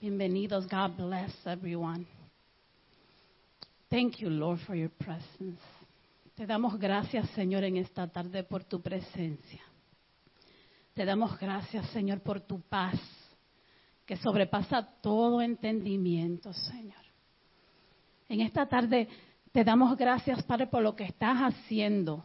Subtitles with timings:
[0.00, 0.66] Bienvenidos.
[0.66, 2.04] God bless everyone.
[3.88, 5.60] Thank you, Lord, for your presence.
[6.34, 9.62] Te damos gracias, Señor, en esta tarde por tu presencia.
[10.94, 12.98] Te damos gracias, Señor, por tu paz,
[14.04, 17.04] que sobrepasa todo entendimiento, Señor.
[18.28, 19.08] En esta tarde
[19.52, 22.24] te damos gracias, Padre, por lo que estás haciendo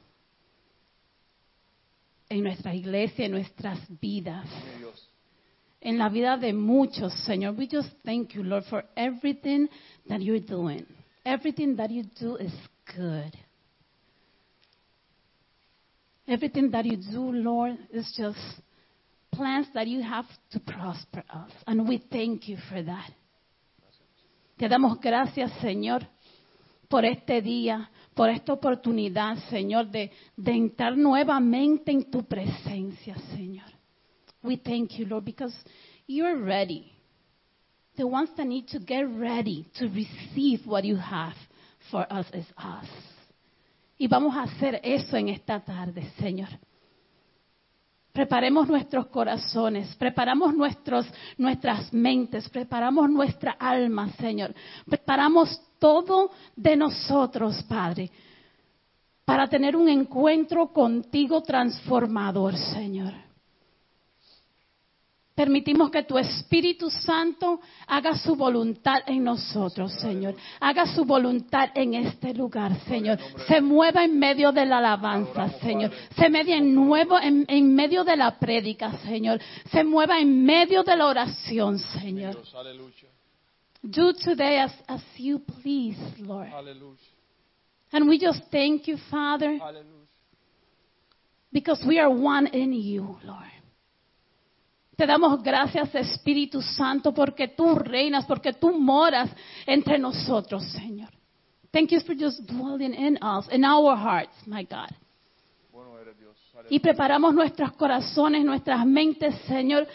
[2.29, 4.47] en nuestra iglesia, en nuestras vidas,
[5.81, 7.55] en la vida de muchos, Señor.
[7.57, 9.69] We just thank you, Lord, for everything
[10.07, 10.85] that you're doing.
[11.23, 12.53] Everything that you do is
[12.95, 13.33] good.
[16.27, 18.37] Everything that you do, Lord, is just
[19.31, 21.51] plans that you have to prosper us.
[21.65, 23.11] And we thank you for that.
[24.57, 26.05] Te damos gracias, Señor,
[26.89, 33.78] por este día, por esta oportunidad, Señor, de, de entrar nuevamente en tu presencia, Señor.
[34.43, 35.53] We thank you, Lord, because
[36.07, 36.91] you're ready.
[37.97, 41.33] The ones that need to get ready to receive what you have
[41.91, 42.87] for us is us.
[43.97, 46.47] Y vamos a hacer eso en esta tarde, Señor.
[48.13, 51.05] Preparemos nuestros corazones, preparamos nuestros,
[51.37, 54.53] nuestras mentes, preparamos nuestra alma, Señor.
[54.85, 58.09] Preparamos todo de nosotros, Padre,
[59.25, 63.28] para tener un encuentro contigo transformador, Señor.
[65.39, 70.35] Permitimos que tu Espíritu Santo haga su voluntad en nosotros, Señor.
[70.59, 73.17] Haga su voluntad en este lugar, Señor.
[73.47, 75.91] Se mueva en medio de la alabanza, Señor.
[76.17, 79.39] Se mueva en, nuevo, en, en medio de la prédica, Señor.
[79.71, 82.35] Se mueva en medio de la oración, Señor.
[83.81, 86.49] Do today as, as you please, Lord.
[87.93, 89.57] And we just thank you, Father,
[91.49, 93.58] because we are one in you, Lord.
[94.99, 99.29] Te damos gracias, Espíritu Santo, porque tú reinas, porque tú moras
[99.65, 101.07] entre nosotros, Señor.
[101.71, 104.89] Thank you for just dwelling in us, in our hearts, my God.
[106.69, 109.87] Y preparamos nuestros corazones, nuestras mentes, Señor,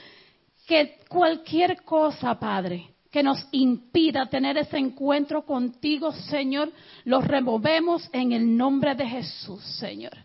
[0.67, 6.73] que cualquier cosa, Padre, que nos impida tener ese encuentro contigo, Señor,
[7.05, 10.17] lo removemos en el nombre de Jesús, Señor.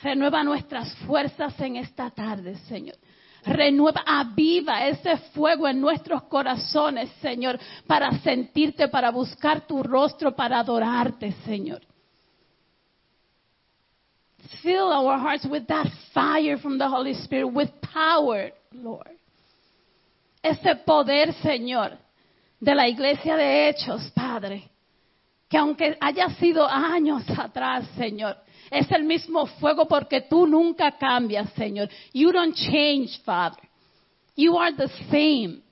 [0.00, 2.94] Renueva nuestras fuerzas en esta tarde, Señor.
[3.46, 10.58] Renueva, aviva ese fuego en nuestros corazones, Señor, para sentirte, para buscar tu rostro, para
[10.58, 11.80] adorarte, Señor.
[14.62, 19.16] Fill our hearts with that fire from the Holy Spirit, with power, Lord.
[20.42, 21.96] Ese poder, Señor,
[22.60, 24.68] de la iglesia de Hechos, Padre,
[25.48, 28.36] que aunque haya sido años atrás, Señor,
[28.70, 31.88] es el mismo fuego porque tú nunca cambias, Señor.
[32.12, 33.62] You don't change, Father.
[34.34, 35.62] You are the same.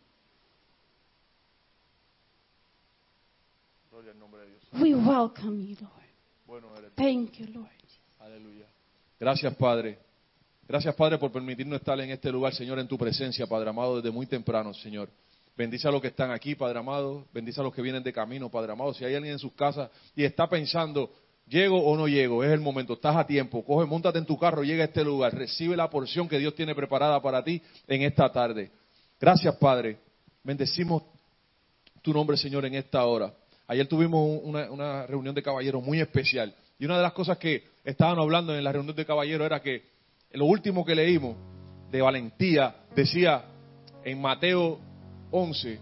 [4.80, 5.94] We welcome you, Lord.
[6.96, 7.68] Thank you, Lord.
[8.20, 8.66] Aleluya.
[9.20, 9.98] Gracias, Padre.
[10.66, 14.10] Gracias, Padre, por permitirnos estar en este lugar, Señor, en tu presencia, Padre amado, desde
[14.10, 15.10] muy temprano, Señor.
[15.56, 17.26] Bendice a los que están aquí, Padre amado.
[17.32, 18.92] Bendice a los que vienen de camino, Padre amado.
[18.94, 21.12] Si hay alguien en sus casas y está pensando,
[21.46, 22.44] ¿llego o no llego?
[22.44, 23.64] Es el momento, estás a tiempo.
[23.64, 25.34] Coge, montate en tu carro, llega a este lugar.
[25.34, 28.70] Recibe la porción que Dios tiene preparada para ti en esta tarde.
[29.20, 29.98] Gracias, Padre.
[30.42, 31.02] Bendecimos
[32.02, 33.32] tu nombre, Señor, en esta hora.
[33.66, 36.54] Ayer tuvimos una, una reunión de caballeros muy especial.
[36.78, 39.84] Y una de las cosas que estaban hablando en la reunión de caballeros era que
[40.32, 41.36] lo último que leímos
[41.90, 43.44] de valentía decía
[44.04, 44.78] en Mateo
[45.30, 45.78] 11,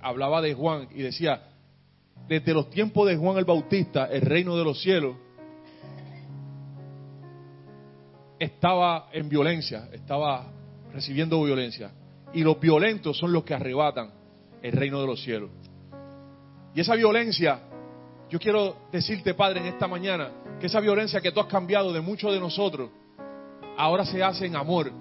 [0.00, 1.47] hablaba de Juan y decía,
[2.26, 5.16] desde los tiempos de Juan el Bautista, el reino de los cielos
[8.38, 10.50] estaba en violencia, estaba
[10.92, 11.92] recibiendo violencia.
[12.32, 14.10] Y los violentos son los que arrebatan
[14.62, 15.50] el reino de los cielos.
[16.74, 17.60] Y esa violencia,
[18.28, 20.30] yo quiero decirte, Padre, en esta mañana,
[20.60, 22.90] que esa violencia que tú has cambiado de muchos de nosotros,
[23.76, 24.92] ahora se hace en amor.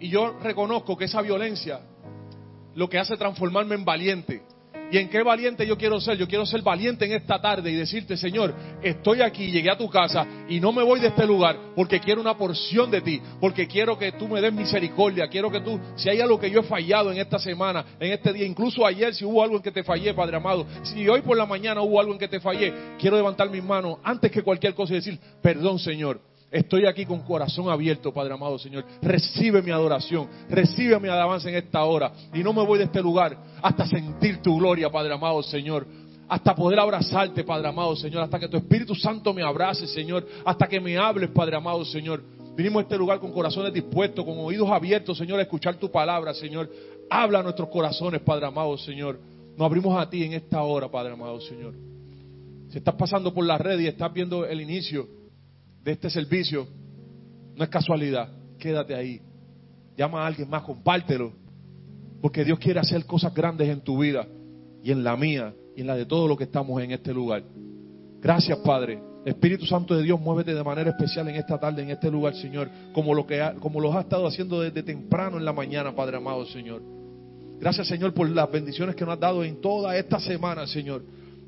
[0.00, 1.80] Y yo reconozco que esa violencia
[2.74, 4.42] lo que hace transformarme en valiente.
[4.90, 6.16] ¿Y en qué valiente yo quiero ser?
[6.16, 9.88] Yo quiero ser valiente en esta tarde y decirte, Señor, estoy aquí, llegué a tu
[9.88, 13.66] casa y no me voy de este lugar porque quiero una porción de ti, porque
[13.66, 16.64] quiero que tú me des misericordia, quiero que tú, si hay algo que yo he
[16.64, 19.82] fallado en esta semana, en este día, incluso ayer, si hubo algo en que te
[19.82, 23.16] fallé, Padre amado, si hoy por la mañana hubo algo en que te fallé, quiero
[23.16, 26.20] levantar mis manos antes que cualquier cosa y decir, perdón, Señor.
[26.50, 28.84] Estoy aquí con corazón abierto, Padre amado Señor.
[29.02, 32.12] Recibe mi adoración, recibe mi alabanza en esta hora.
[32.32, 35.86] Y no me voy de este lugar hasta sentir tu gloria, Padre amado Señor.
[36.28, 38.22] Hasta poder abrazarte, Padre amado Señor.
[38.22, 40.26] Hasta que tu Espíritu Santo me abrace, Señor.
[40.44, 42.22] Hasta que me hables, Padre amado Señor.
[42.56, 46.32] Vinimos a este lugar con corazones dispuestos, con oídos abiertos, Señor, a escuchar tu palabra,
[46.32, 46.70] Señor.
[47.10, 49.18] Habla a nuestros corazones, Padre amado, Señor.
[49.56, 51.74] Nos abrimos a ti en esta hora, Padre amado, Señor.
[52.70, 55.15] Si estás pasando por la red y estás viendo el inicio
[55.86, 56.66] de este servicio,
[57.54, 58.28] no es casualidad.
[58.58, 59.20] Quédate ahí.
[59.96, 61.32] Llama a alguien más, compártelo.
[62.20, 64.26] Porque Dios quiere hacer cosas grandes en tu vida
[64.82, 67.44] y en la mía y en la de todos los que estamos en este lugar.
[68.20, 69.00] Gracias, Padre.
[69.24, 72.68] Espíritu Santo de Dios, muévete de manera especial en esta tarde, en este lugar, Señor,
[72.92, 76.46] como lo que como lo has estado haciendo desde temprano en la mañana, Padre amado,
[76.46, 76.82] Señor.
[77.60, 81.04] Gracias, Señor, por las bendiciones que nos has dado en toda esta semana, Señor.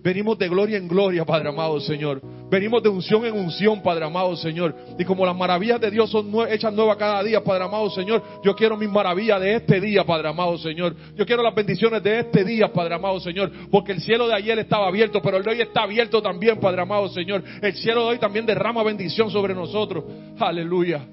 [0.08, 2.22] Venimos de gloria en gloria, Padre amado Señor.
[2.50, 4.74] Venimos de unción en unción, Padre amado Señor.
[4.98, 8.56] Y como las maravillas de Dios son hechas nuevas cada día, Padre amado Señor, yo
[8.56, 10.96] quiero mis maravillas de este día, Padre amado Señor.
[11.14, 13.52] Yo quiero las bendiciones de este día, Padre amado Señor.
[13.70, 16.80] Porque el cielo de ayer estaba abierto, pero el de hoy está abierto también, Padre
[16.80, 17.44] amado Señor.
[17.60, 20.04] El cielo de hoy también derrama bendición sobre nosotros.
[20.38, 21.06] Aleluya.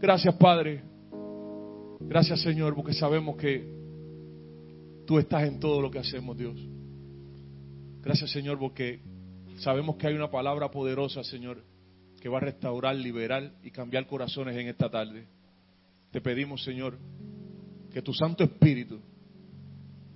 [0.00, 0.84] Gracias, Padre.
[1.98, 3.68] Gracias, Señor, porque sabemos que
[5.04, 6.75] tú estás en todo lo que hacemos, Dios.
[8.06, 9.00] Gracias Señor porque
[9.58, 11.64] sabemos que hay una palabra poderosa, Señor,
[12.20, 15.26] que va a restaurar, liberar y cambiar corazones en esta tarde.
[16.12, 16.96] Te pedimos, Señor,
[17.92, 19.00] que tu Santo Espíritu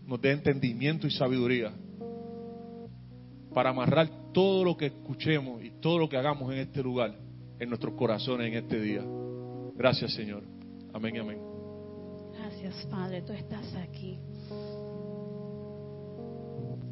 [0.07, 1.73] nos dé entendimiento y sabiduría
[3.53, 7.19] para amarrar todo lo que escuchemos y todo lo que hagamos en este lugar,
[7.59, 9.03] en nuestros corazones en este día.
[9.75, 10.45] Gracias, Señor.
[10.95, 11.39] Amén y amén.
[12.39, 14.21] Gracias, Padre, tú estás aquí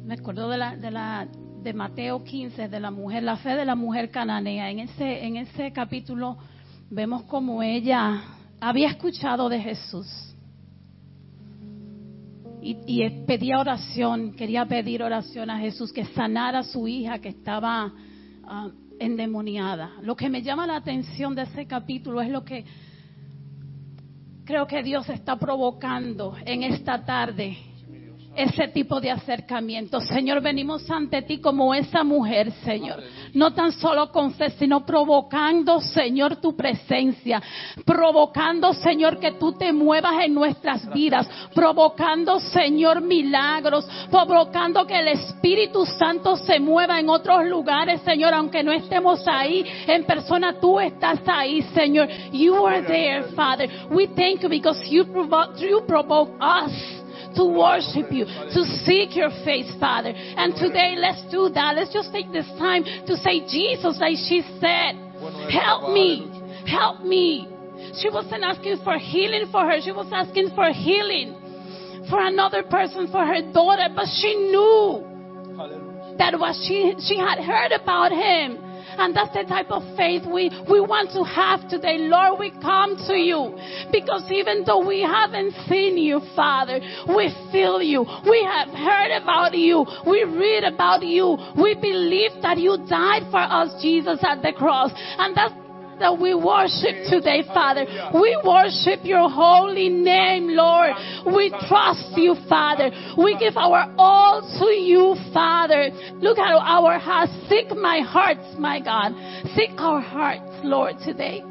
[0.09, 1.27] me acuerdo de la, de la
[1.61, 4.71] de Mateo 15 de la mujer, la fe de la mujer cananea.
[4.71, 6.35] En ese en ese capítulo
[6.89, 8.23] vemos como ella
[8.59, 10.07] había escuchado de Jesús.
[12.61, 17.85] Y, pedía oración, quería pedir oración a Jesús que sanara a su hija que estaba
[17.85, 19.91] uh, endemoniada.
[20.01, 22.65] Lo que me llama la atención de ese capítulo es lo que
[24.43, 27.68] creo que Dios está provocando en esta tarde
[28.39, 29.99] ese tipo de acercamiento.
[29.99, 33.03] Señor, venimos ante ti como esa mujer, Señor.
[33.33, 37.41] No tan solo con fe, sino provocando, Señor, tu presencia.
[37.85, 41.27] Provocando, Señor, que tú te muevas en nuestras vidas.
[41.53, 43.85] Provocando, Señor, milagros.
[44.09, 49.65] Provocando que el Espíritu Santo se mueva en otros lugares, Señor, aunque no estemos ahí
[49.85, 50.59] en persona.
[50.59, 52.07] Tú estás ahí, Señor.
[52.31, 53.69] You are there, Father.
[53.91, 56.98] We thank you because you provoke, you provoke us
[57.39, 60.11] to worship you, to seek your face, Father.
[60.11, 61.75] And today, let's do that.
[61.75, 64.99] Let's just take this time to say, Jesus, like she said,
[65.47, 66.27] help me,
[66.67, 67.47] help me.
[67.95, 71.39] She wasn't asking for healing for her, she was asking for healing
[72.09, 75.07] for another person, for her daughter, but she knew
[76.17, 78.68] that what she, she had heard about him
[78.99, 81.97] and that's the type of faith we, we want to have today.
[81.99, 83.55] Lord, we come to you
[83.91, 88.03] because even though we haven't seen you, Father, we feel you.
[88.27, 89.85] We have heard about you.
[90.05, 91.37] We read about you.
[91.55, 94.91] We believe that you died for us, Jesus, at the cross.
[95.17, 95.68] And that's
[95.99, 97.85] that we worship today, Father.
[98.13, 100.91] We worship your holy name, Lord.
[101.25, 102.91] We trust you, Father.
[103.17, 105.89] We give our all to you, Father.
[106.19, 107.31] Look at our hearts.
[107.47, 109.13] Seek my hearts, my God.
[109.55, 111.43] Seek our hearts, Lord, today.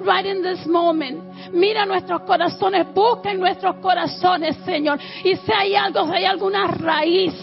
[0.00, 1.52] Right in this moment.
[1.52, 4.98] Mira nuestros corazones, busca en nuestros corazones, Señor.
[5.22, 7.34] Y si hay algo, si hay alguna raíz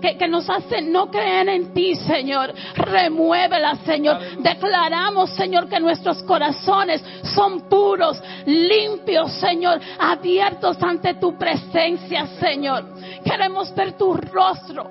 [0.00, 4.18] que, que nos hace no creer en ti, Señor, remuévela, Señor.
[4.38, 7.02] Declaramos, Señor, que nuestros corazones
[7.34, 12.84] son puros, limpios, Señor, abiertos ante tu presencia, Señor.
[13.24, 14.90] Queremos ver tu rostro.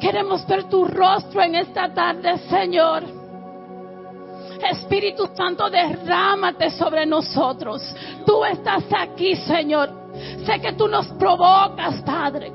[0.00, 3.21] Queremos ver tu rostro en esta tarde, Señor.
[4.70, 7.82] Espíritu Santo, derrámate sobre nosotros.
[8.26, 9.90] Tú estás aquí, Señor.
[10.44, 12.52] Sé que tú nos provocas, Padre.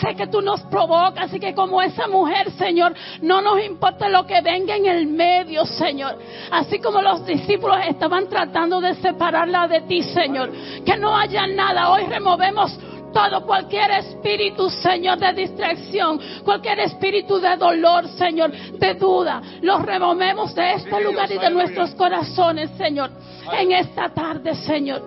[0.00, 4.24] Sé que tú nos provocas y que como esa mujer, Señor, no nos importa lo
[4.26, 6.16] que venga en el medio, Señor.
[6.50, 10.50] Así como los discípulos estaban tratando de separarla de ti, Señor.
[10.86, 11.90] Que no haya nada.
[11.90, 12.78] Hoy removemos
[13.12, 20.54] todo, cualquier espíritu, Señor, de distracción, cualquier espíritu de dolor, Señor, de duda, los removemos
[20.54, 23.10] de este lugar y de nuestros corazones, Señor,
[23.52, 25.02] en esta tarde, Señor.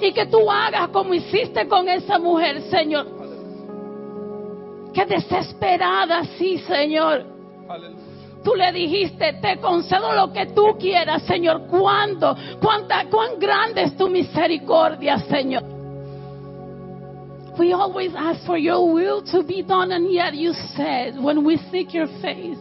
[0.00, 3.06] Y que tú hagas como hiciste con esa mujer, Señor.
[4.94, 7.24] Que desesperada, sí, Señor.
[8.44, 11.66] Tú le dijiste, te concedo lo que tú quieras, Señor.
[11.66, 12.36] ¿Cuándo?
[12.60, 15.77] ¿Cuánta, cuán grande es tu misericordia, Señor?
[17.58, 21.56] We always ask for your will to be done, and yet you said, when we
[21.72, 22.58] seek your face,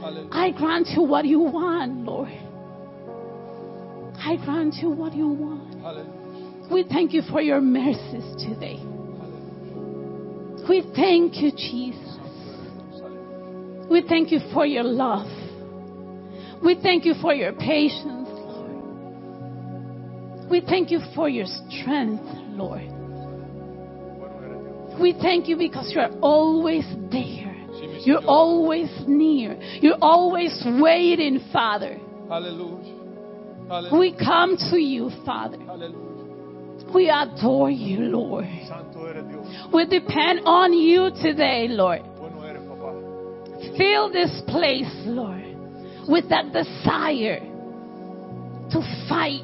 [0.00, 0.28] Hallelujah.
[0.30, 2.28] I grant you what you want, Lord.
[4.18, 5.80] I grant you what you want.
[5.80, 6.68] Hallelujah.
[6.70, 8.80] We thank you for your mercies today.
[10.68, 12.18] We thank you, Jesus.
[13.90, 15.26] We thank you for your love.
[16.62, 18.72] We thank you for your patience, Lord.
[20.50, 23.03] We thank you for your strength, Lord.
[25.00, 27.54] We thank you because you're always there.
[28.04, 29.58] You're always near.
[29.80, 31.98] You're always waiting, Father.
[32.28, 33.68] Aleluya.
[33.68, 33.98] Aleluya.
[33.98, 35.56] We come to you, Father.
[35.56, 36.94] Aleluya.
[36.94, 38.44] We adore you, Lord.
[38.68, 39.46] Santo eres Dios.
[39.72, 42.02] We depend on you today, Lord.
[42.16, 43.76] Bueno eres, papá.
[43.76, 45.56] Fill this place, Lord,
[46.06, 47.40] with that desire
[48.70, 49.42] to fight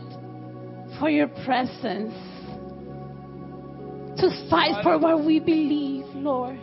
[1.01, 2.15] for your presence,
[4.17, 6.59] to fight for what we believe, Lord.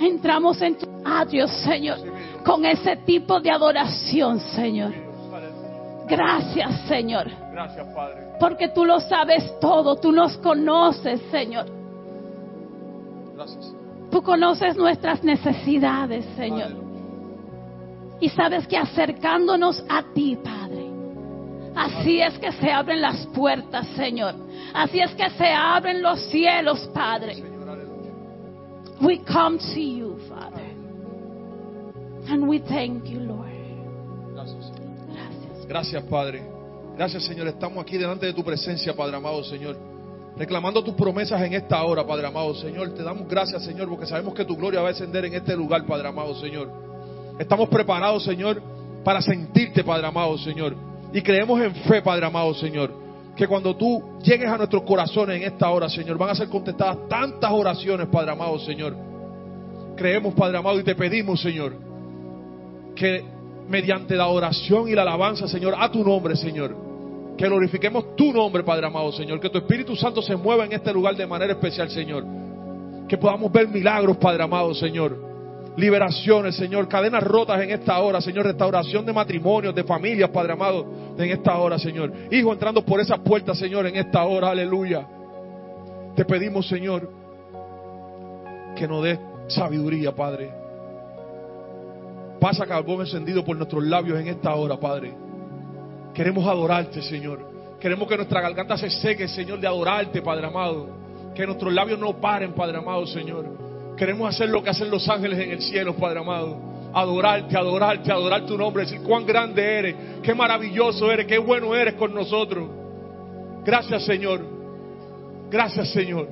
[0.00, 1.98] Entramos en tu atrio, Señor,
[2.44, 4.92] con ese tipo de adoración, Señor.
[6.08, 8.34] Gracias, Señor, Gracias, Padre.
[8.40, 11.66] porque tú lo sabes todo, tú nos conoces, Señor.
[14.10, 16.72] Tú conoces nuestras necesidades, Señor.
[18.20, 20.89] Y sabes que acercándonos a ti, Padre,
[21.80, 24.34] así es que se abren las puertas, Señor.
[24.74, 27.42] Así es que se abren los cielos, Padre.
[29.00, 30.70] We come to you, Father.
[32.28, 33.48] And we thank you, Lord.
[34.34, 34.72] Gracias.
[35.08, 35.66] Gracias.
[35.66, 36.42] Gracias, Padre.
[36.96, 37.48] Gracias, Señor.
[37.48, 39.76] Estamos aquí delante de tu presencia, Padre amado, Señor.
[40.36, 42.94] Reclamando tus promesas en esta hora, Padre amado, Señor.
[42.94, 45.84] Te damos gracias, Señor, porque sabemos que tu gloria va a descender en este lugar,
[45.86, 46.70] Padre amado, Señor.
[47.38, 48.62] Estamos preparados, Señor,
[49.02, 50.89] para sentirte, Padre amado, Señor.
[51.12, 52.92] Y creemos en fe, Padre amado, Señor.
[53.36, 57.08] Que cuando tú llegues a nuestros corazones en esta hora, Señor, van a ser contestadas
[57.08, 58.96] tantas oraciones, Padre amado, Señor.
[59.96, 61.74] Creemos, Padre amado, y te pedimos, Señor,
[62.94, 63.24] que
[63.68, 66.76] mediante la oración y la alabanza, Señor, a tu nombre, Señor,
[67.36, 70.92] que glorifiquemos tu nombre, Padre amado, Señor, que tu Espíritu Santo se mueva en este
[70.92, 72.24] lugar de manera especial, Señor,
[73.08, 75.29] que podamos ver milagros, Padre amado, Señor,
[75.76, 80.86] liberaciones, Señor, cadenas rotas en esta hora, Señor, restauración de matrimonios, de familias, Padre amado,
[81.16, 85.06] en esta hora, Señor, hijo entrando por esas puertas, Señor, en esta hora, aleluya,
[86.14, 87.10] te pedimos, Señor,
[88.76, 90.60] que nos des sabiduría, Padre,
[92.40, 95.12] Pasa carbón encendido por nuestros labios en esta hora, Padre.
[96.14, 97.38] Queremos adorarte, Señor.
[97.78, 100.88] Queremos que nuestra garganta se seque, Señor, de adorarte, Padre amado.
[101.34, 103.59] Que nuestros labios no paren, Padre amado, Señor.
[104.00, 106.56] Queremos hacer lo que hacen los ángeles en el cielo, Padre amado.
[106.94, 108.84] Adorarte, adorarte, adorar tu nombre.
[108.84, 112.66] Decir cuán grande eres, qué maravilloso eres, qué bueno eres con nosotros.
[113.62, 114.40] Gracias, Señor.
[115.50, 116.26] Gracias, Señor.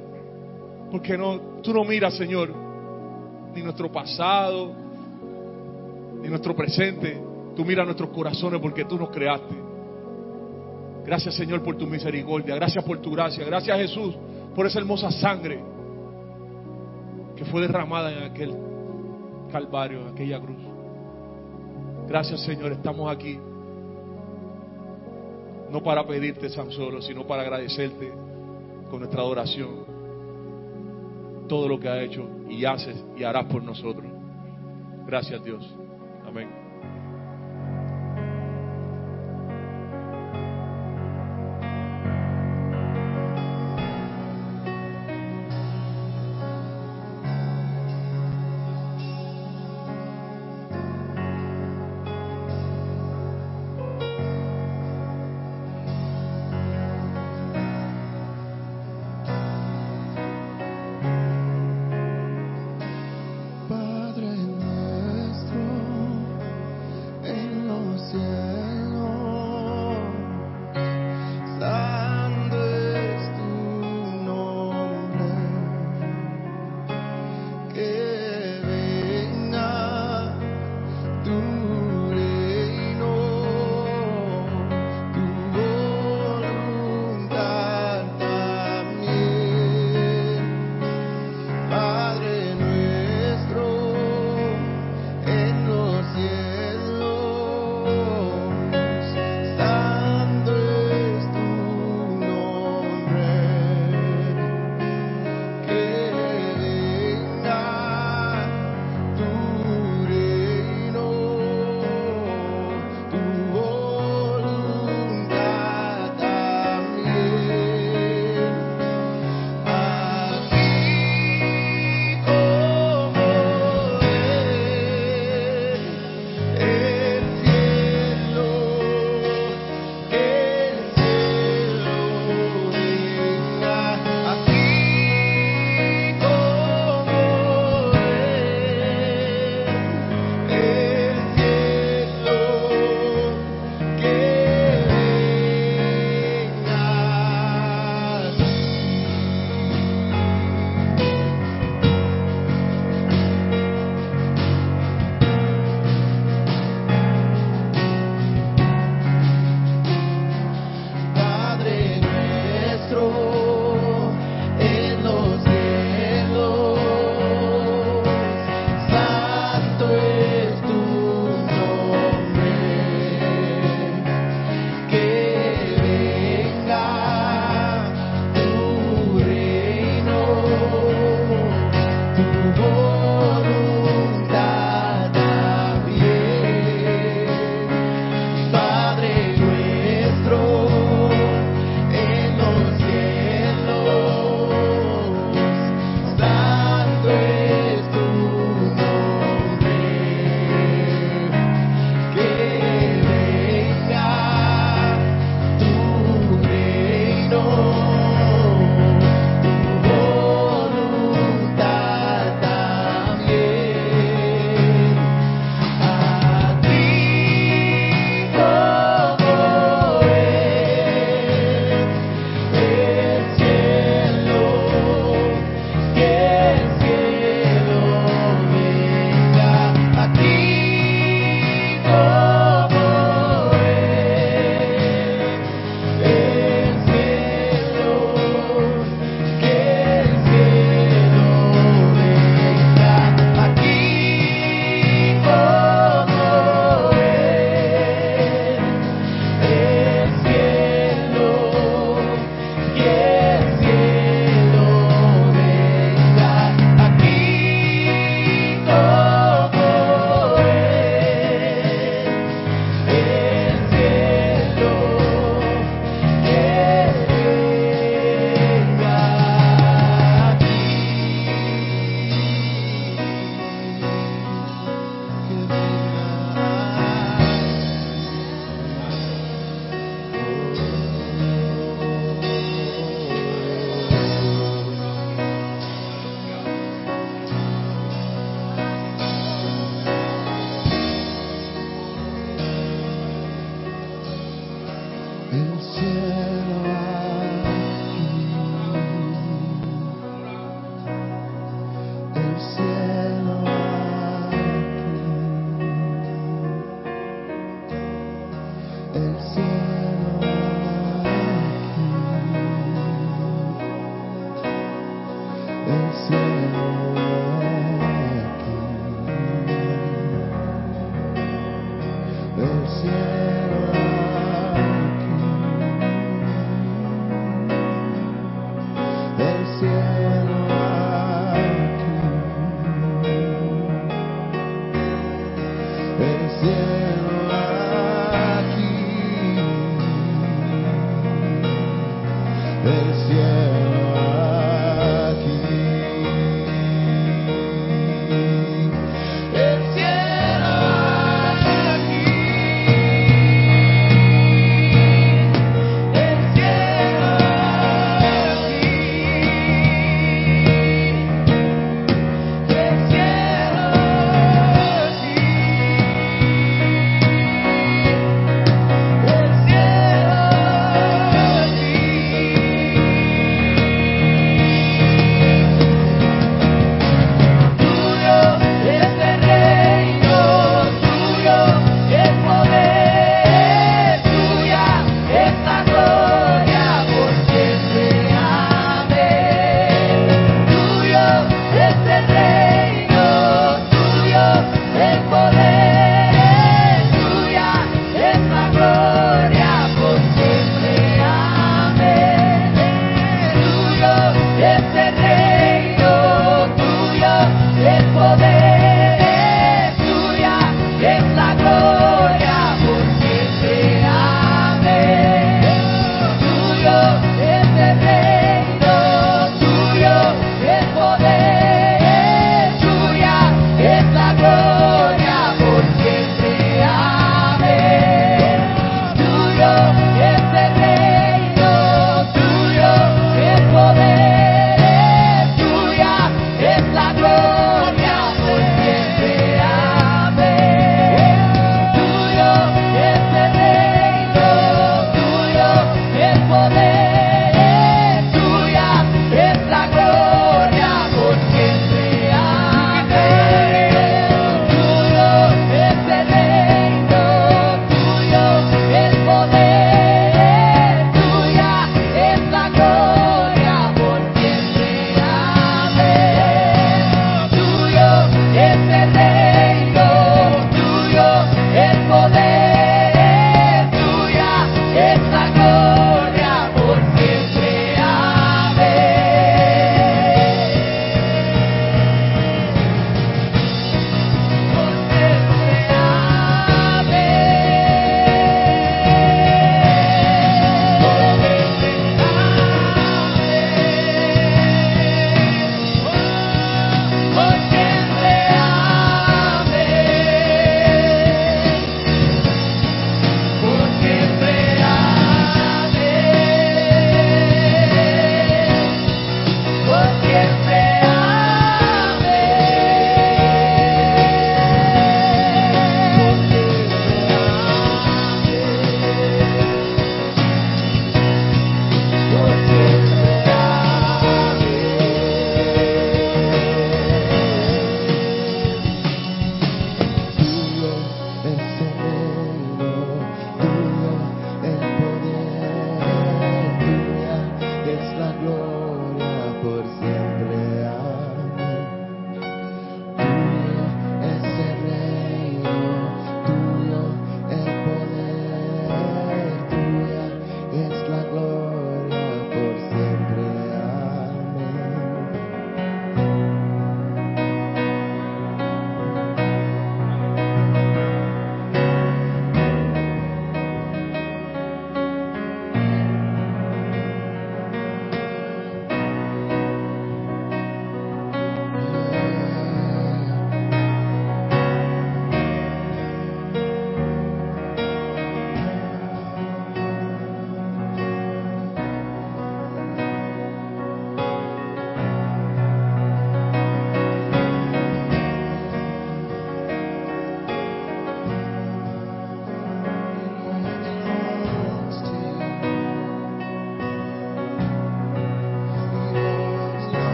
[0.90, 2.54] Porque no, tú no miras, Señor,
[3.54, 4.72] ni nuestro pasado,
[6.22, 7.20] ni nuestro presente.
[7.54, 9.54] Tú miras nuestros corazones porque tú nos creaste.
[11.04, 12.54] Gracias Señor por tu misericordia.
[12.54, 13.44] Gracias por tu gracia.
[13.44, 14.14] Gracias Jesús
[14.54, 15.60] por esa hermosa sangre
[17.38, 18.52] que fue derramada en aquel
[19.52, 20.58] calvario, en aquella cruz.
[22.08, 23.38] Gracias Señor, estamos aquí.
[25.70, 28.12] No para pedirte tan solo, sino para agradecerte
[28.90, 29.86] con nuestra adoración
[31.48, 34.10] todo lo que ha hecho y haces y harás por nosotros.
[35.06, 35.64] Gracias Dios.
[36.26, 36.57] Amén.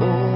[0.00, 0.27] Oh.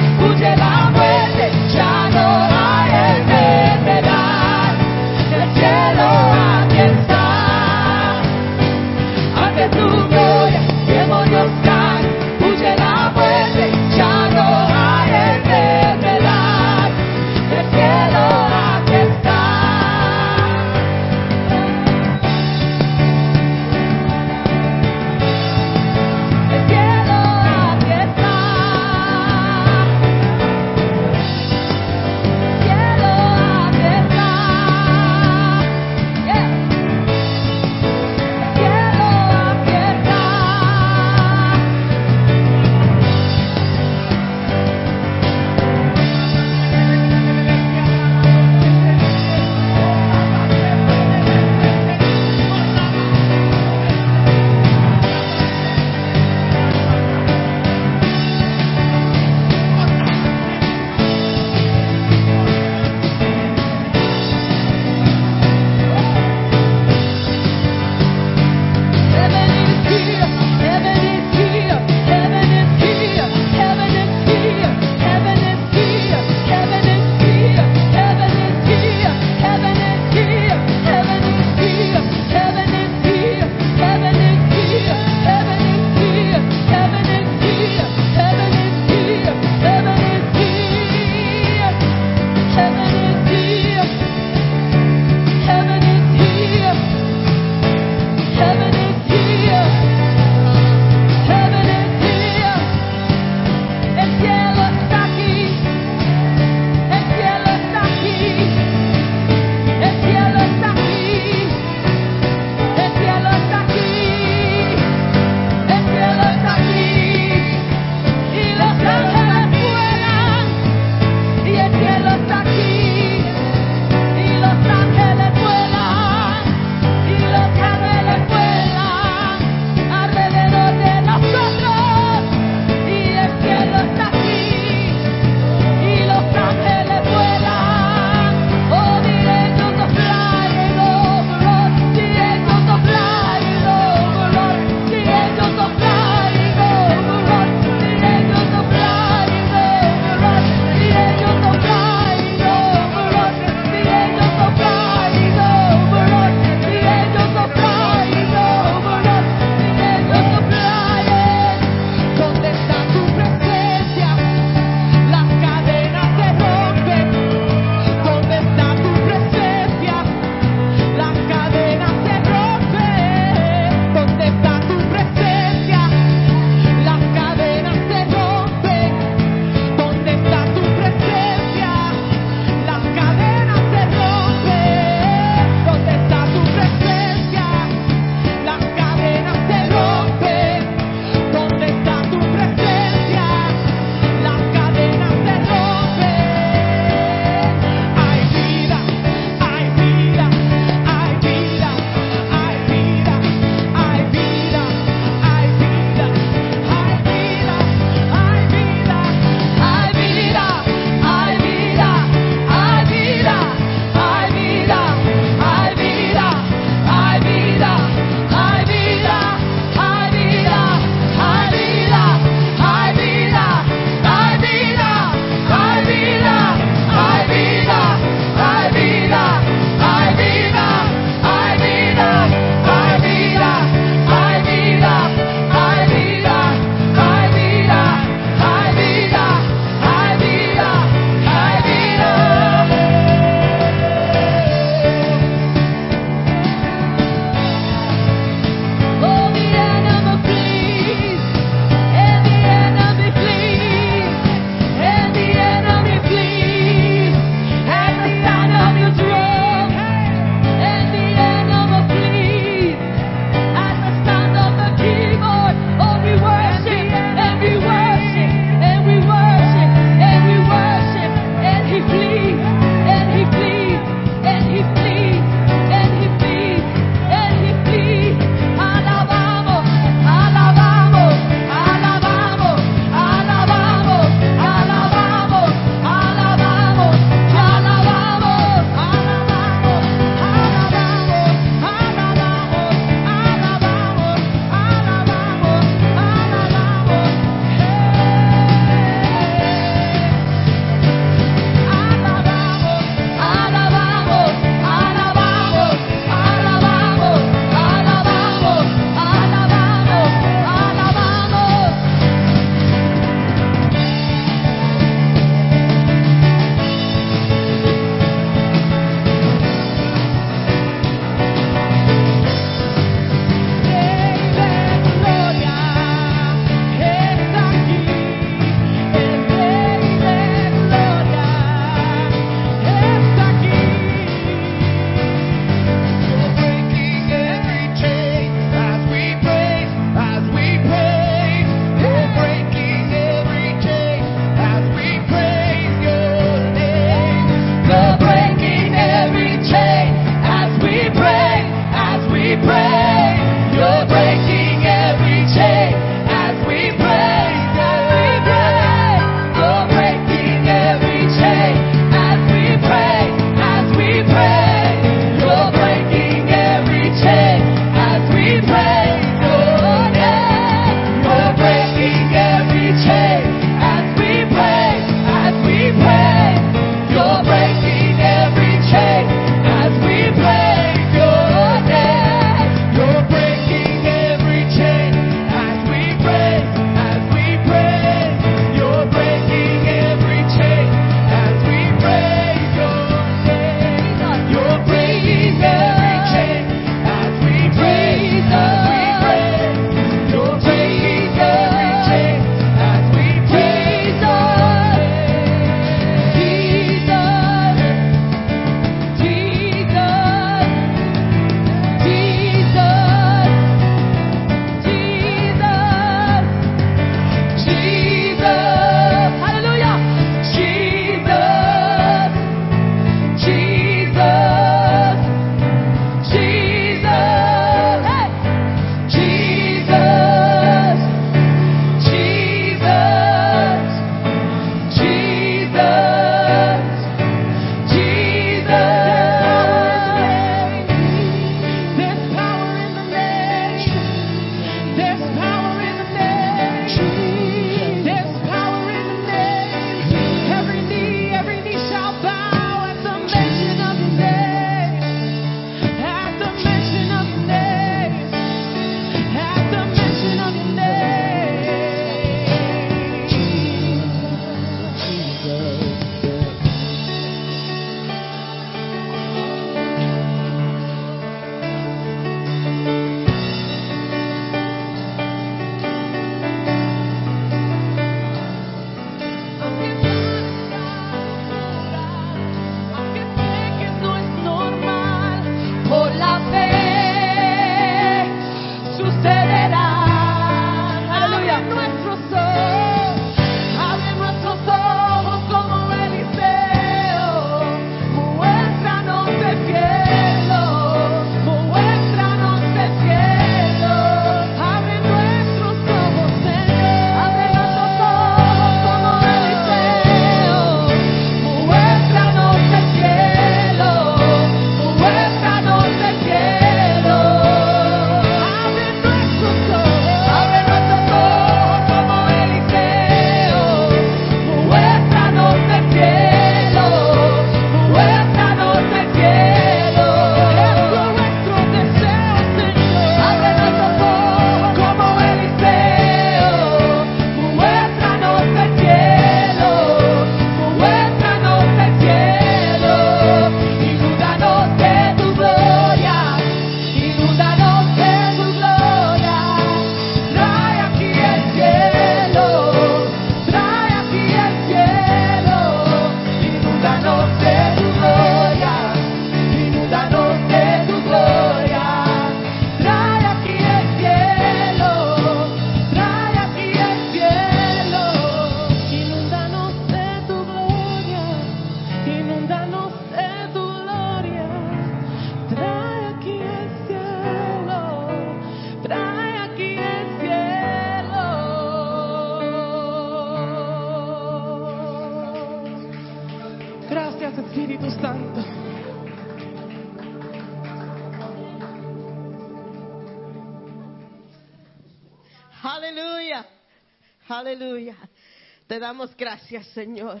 [599.02, 600.00] Gracias, Señor,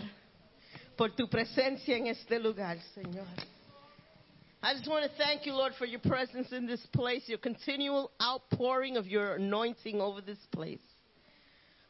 [0.96, 3.26] por tu presencia en este lugar, Señor.
[4.62, 8.12] I just want to thank you, Lord, for your presence in this place, your continual
[8.20, 10.84] outpouring of your anointing over this place.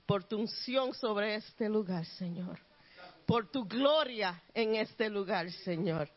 [0.06, 2.58] Por tu unción sobre este lugar, Señor.
[3.26, 6.08] Por tu gloria en este lugar, Señor.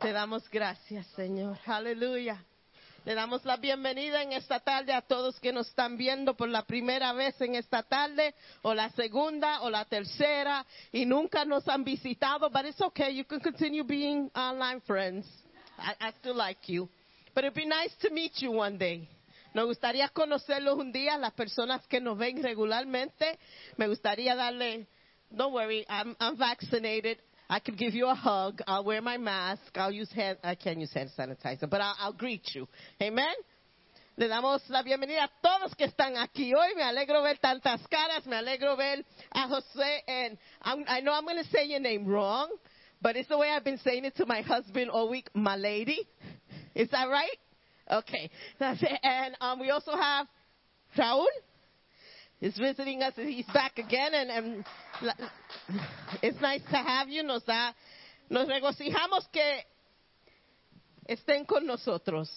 [0.00, 1.58] Te damos gracias, Señor.
[1.66, 2.42] Aleluya.
[3.04, 6.62] Le damos la bienvenida en esta tarde a todos que nos están viendo por la
[6.62, 8.32] primera vez en esta tarde,
[8.62, 13.12] o la segunda, o la tercera, y nunca nos han visitado, but it's okay.
[13.12, 15.26] You can continue being online friends.
[15.76, 16.88] I, I still like you.
[17.34, 19.08] But it'd be nice to meet you one day.
[19.52, 23.36] Nos gustaría conocerlos un día, las personas que nos ven regularmente.
[23.78, 24.86] Me gustaría darle,
[25.28, 27.18] don't worry, I'm, I'm vaccinated.
[27.52, 28.62] I can give you a hug.
[28.66, 29.60] I'll wear my mask.
[29.74, 32.66] I'll use hand, I can't use hand sanitizer, but I'll, I'll greet you.
[33.02, 33.34] Amen.
[34.16, 36.74] Le damos la bienvenida a todos que están aquí hoy.
[36.74, 38.24] Me alegro ver tantas caras.
[38.24, 39.98] Me alegro ver a José.
[40.08, 42.48] And I'm, I know I'm going to say your name wrong,
[43.02, 46.08] but it's the way I've been saying it to my husband all week, my lady.
[46.74, 47.36] Is that right?
[47.90, 48.30] Okay.
[48.58, 48.98] That's it.
[49.02, 50.26] And um, we also have
[50.96, 51.26] Raúl.
[52.42, 53.14] He's visiting us.
[53.14, 54.12] He's back again.
[54.14, 54.64] And, and
[56.22, 57.22] it's nice to have you.
[57.22, 57.72] Nos da,
[58.28, 59.64] nos regocijamos que
[61.08, 62.28] estén con nosotros.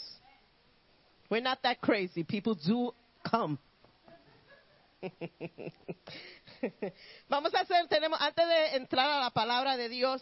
[1.28, 2.24] We're not that crazy.
[2.24, 2.92] People do
[3.28, 3.58] come.
[7.28, 10.22] Vamos a hacer, tenemos, antes de entrar a la palabra de Dios,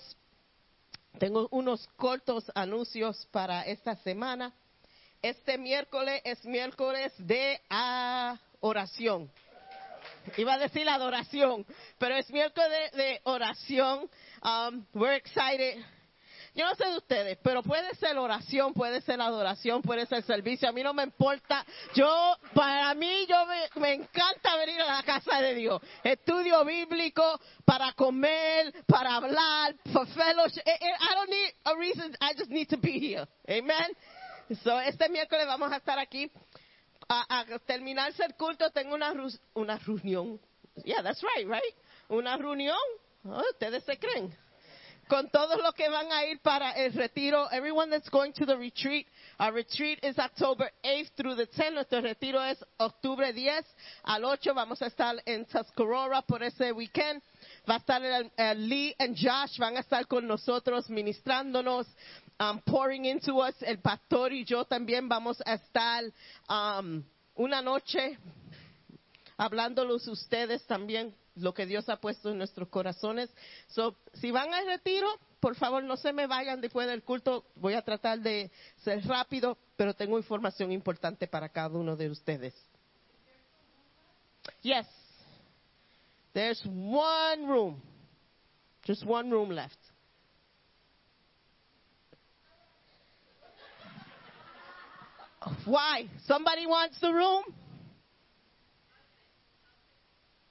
[1.20, 4.54] tengo unos cortos anuncios para esta semana.
[5.22, 9.30] Este miércoles es miércoles de ah, oración.
[10.38, 11.66] Iba a decir adoración,
[11.98, 14.10] pero es miércoles de, oración.
[14.44, 15.84] Um, we're excited.
[16.56, 20.70] Yo no sé de ustedes, pero puede ser oración, puede ser adoración, puede ser servicio.
[20.70, 21.66] A mí no me importa.
[21.96, 25.82] Yo, para mí, yo me, me encanta venir a la casa de Dios.
[26.04, 30.62] Estudio bíblico para comer, para hablar, for fellowship.
[30.64, 32.16] Eh, eh, I don't need a reason.
[32.22, 33.28] I just need to be here.
[33.50, 33.96] Amen.
[34.64, 36.30] So, este miércoles vamos a estar aquí.
[37.10, 39.14] A, a terminarse el culto tengo una,
[39.54, 40.40] una reunión.
[40.84, 41.76] Yeah, that's right, right?
[42.10, 42.78] Una reunión.
[43.26, 44.36] Oh, Ustedes se creen
[45.08, 48.56] con todos los que van a ir para el retiro, everyone that's going to the
[48.56, 49.06] retreat,
[49.40, 53.66] our retreat is October 8th through the 10th, nuestro retiro es octubre 10
[54.04, 57.22] al 8, vamos a estar en Tuscarora por ese weekend,
[57.70, 61.86] va a estar el, el Lee and Josh, van a estar con nosotros ministrándonos,
[62.44, 66.04] um, pouring into us, el pastor y yo también vamos a estar
[66.50, 67.04] um,
[67.36, 68.18] una noche
[69.38, 73.30] hablándolos ustedes también lo que Dios ha puesto en nuestros corazones.
[73.68, 75.08] So, si van al retiro,
[75.40, 77.46] por favor no se me vayan después del culto.
[77.56, 78.52] Voy a tratar de
[78.84, 82.54] ser rápido, pero tengo información importante para cada uno de ustedes.
[84.62, 84.86] Yes.
[86.34, 87.82] There's one room.
[88.86, 89.83] Just one room left.
[95.66, 96.08] Why?
[96.26, 97.44] Somebody wants the room?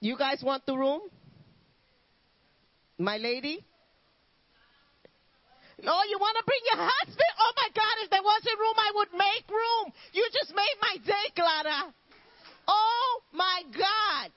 [0.01, 1.03] You guys want the room?
[2.99, 3.65] My lady?
[5.85, 7.33] Oh, you want to bring your husband?
[7.41, 9.93] Oh my God, if there wasn't room, I would make room.
[10.13, 11.93] You just made my day, Clara.
[12.69, 14.31] Oh my God.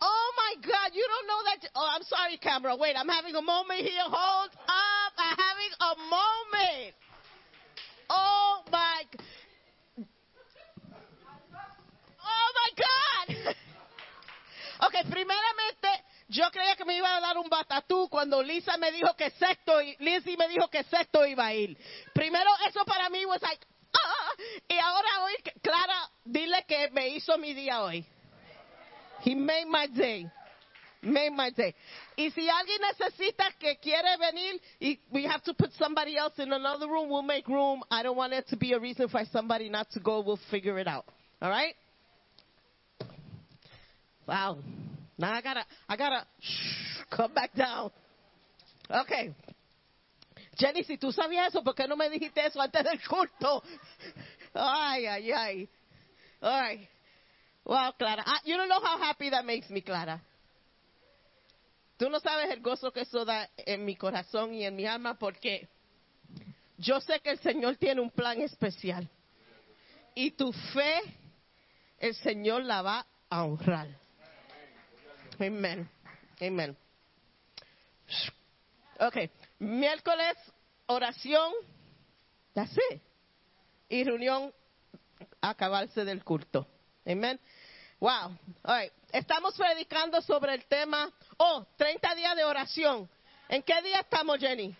[0.00, 1.70] Oh my God, you don't know that.
[1.76, 2.76] Oh, I'm sorry, camera.
[2.76, 4.00] Wait, I'm having a moment here.
[4.04, 5.12] Hold up.
[5.18, 6.94] I'm having a moment.
[8.10, 9.06] Oh my.
[12.20, 13.54] Oh my God.
[14.82, 15.88] Ok, primeramente,
[16.28, 19.78] yo creía que me iba a dar un batatú cuando Lisa me dijo que sexto,
[19.98, 21.76] Lizzie me dijo que sexto iba a ir.
[22.14, 24.30] Primero, eso para mí was like, ah,
[24.68, 28.06] y ahora hoy, Clara, dile que me hizo mi día hoy.
[29.22, 30.30] He made my day.
[31.02, 31.74] Made my day.
[32.16, 34.60] Y si alguien necesita que quiere venir,
[35.10, 37.82] we have to put somebody else in another room, we'll make room.
[37.90, 40.20] I don't want it to be a reason for somebody not to go.
[40.20, 41.06] We'll figure it out.
[41.40, 41.74] All right?
[44.26, 44.58] Wow.
[45.16, 46.26] Now I gotta, I gotta
[47.10, 47.90] come back down.
[48.90, 49.34] Okay.
[50.58, 53.62] Jenny, si tú sabías eso, ¿por qué no me dijiste eso antes del culto?
[54.54, 55.68] Ay, ay, ay.
[56.42, 56.88] All right.
[57.64, 58.22] Wow, Clara.
[58.26, 60.20] I- you don't know how happy that makes me, Clara.
[62.00, 65.18] Tú no sabes el gozo que eso da en mi corazón y en mi alma
[65.18, 65.68] porque
[66.78, 69.06] yo sé que el Señor tiene un plan especial.
[70.14, 71.02] Y tu fe,
[71.98, 73.88] el Señor la va a honrar.
[75.38, 75.90] Amen.
[76.40, 76.74] Amen.
[78.98, 79.16] Ok.
[79.58, 80.38] Miércoles,
[80.86, 81.52] oración.
[82.54, 83.02] It.
[83.90, 84.54] Y reunión,
[85.42, 86.66] acabarse del culto.
[87.04, 87.38] Amen.
[88.00, 88.34] Wow.
[88.64, 88.92] All right.
[89.12, 93.10] Estamos predicando sobre el tema, oh, 30 días de oración.
[93.46, 94.74] ¿En qué día estamos, Jenny?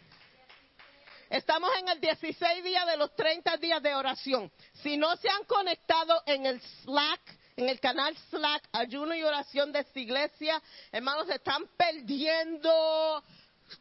[1.28, 4.50] Estamos en el 16 día de los 30 días de oración.
[4.82, 7.20] Si no se han conectado en el Slack,
[7.56, 10.60] en el canal Slack, ayuno y oración de esta iglesia,
[10.90, 13.22] hermanos, están perdiendo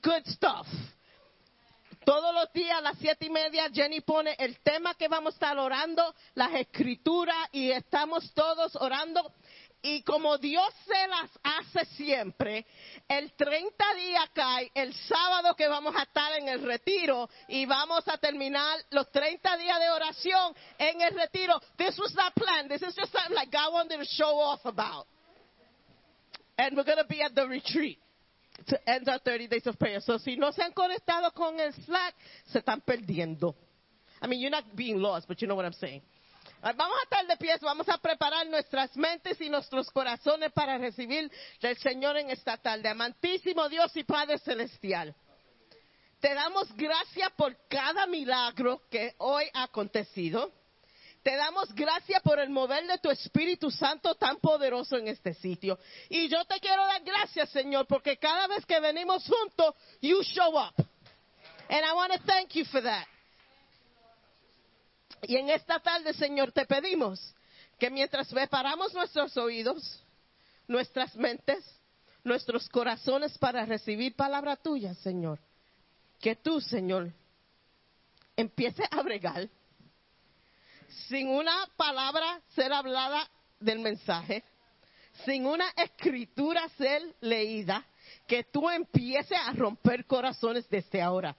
[0.04, 0.68] good stuff.
[2.10, 5.36] Todos los días a las siete y media Jenny pone el tema que vamos a
[5.36, 9.32] estar orando, las escrituras y estamos todos orando.
[9.84, 12.66] Y como Dios se las hace siempre,
[13.08, 18.04] el 30 día cae el sábado que vamos a estar en el retiro y vamos
[18.08, 21.62] a terminar los 30 días de oración en el retiro.
[21.78, 22.72] This was not planned.
[22.72, 25.06] This is just something like God wanted to show off about.
[26.58, 28.00] And we're going to be at the retreat
[28.68, 30.02] to end our 30 days of prayer.
[30.02, 33.56] So si no se han conectado con el Slack, se están perdiendo.
[34.22, 36.02] I mean, you're not being lost, but you know what I'm saying.
[36.62, 41.32] Vamos a estar de pies, vamos a preparar nuestras mentes y nuestros corazones para recibir
[41.62, 42.90] del Señor en esta tarde.
[42.90, 45.16] Amantísimo Dios y Padre Celestial.
[46.20, 50.52] Te damos gracias por cada milagro que hoy ha acontecido.
[51.24, 55.78] Te damos gracias por el mover de tu Espíritu Santo tan poderoso en este sitio.
[56.08, 60.58] Y yo te quiero dar gracias, Señor, porque cada vez que venimos juntos, you show
[60.58, 60.74] up.
[61.70, 63.06] And I want to thank you for that.
[65.24, 67.36] Y en esta tarde, Señor, te pedimos
[67.78, 70.02] que mientras preparamos nuestros oídos,
[70.68, 71.66] nuestras mentes,
[72.24, 75.40] nuestros corazones para recibir palabra tuya, Señor,
[76.22, 77.12] que tú, Señor,
[78.38, 79.50] empieces a bregar
[81.08, 83.30] sin una palabra ser hablada
[83.60, 84.44] del mensaje,
[85.26, 87.86] sin una escritura ser leída,
[88.28, 91.36] que tú empieces a romper corazones desde ahora.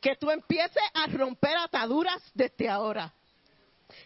[0.00, 3.12] Que tú empieces a romper ataduras desde ahora.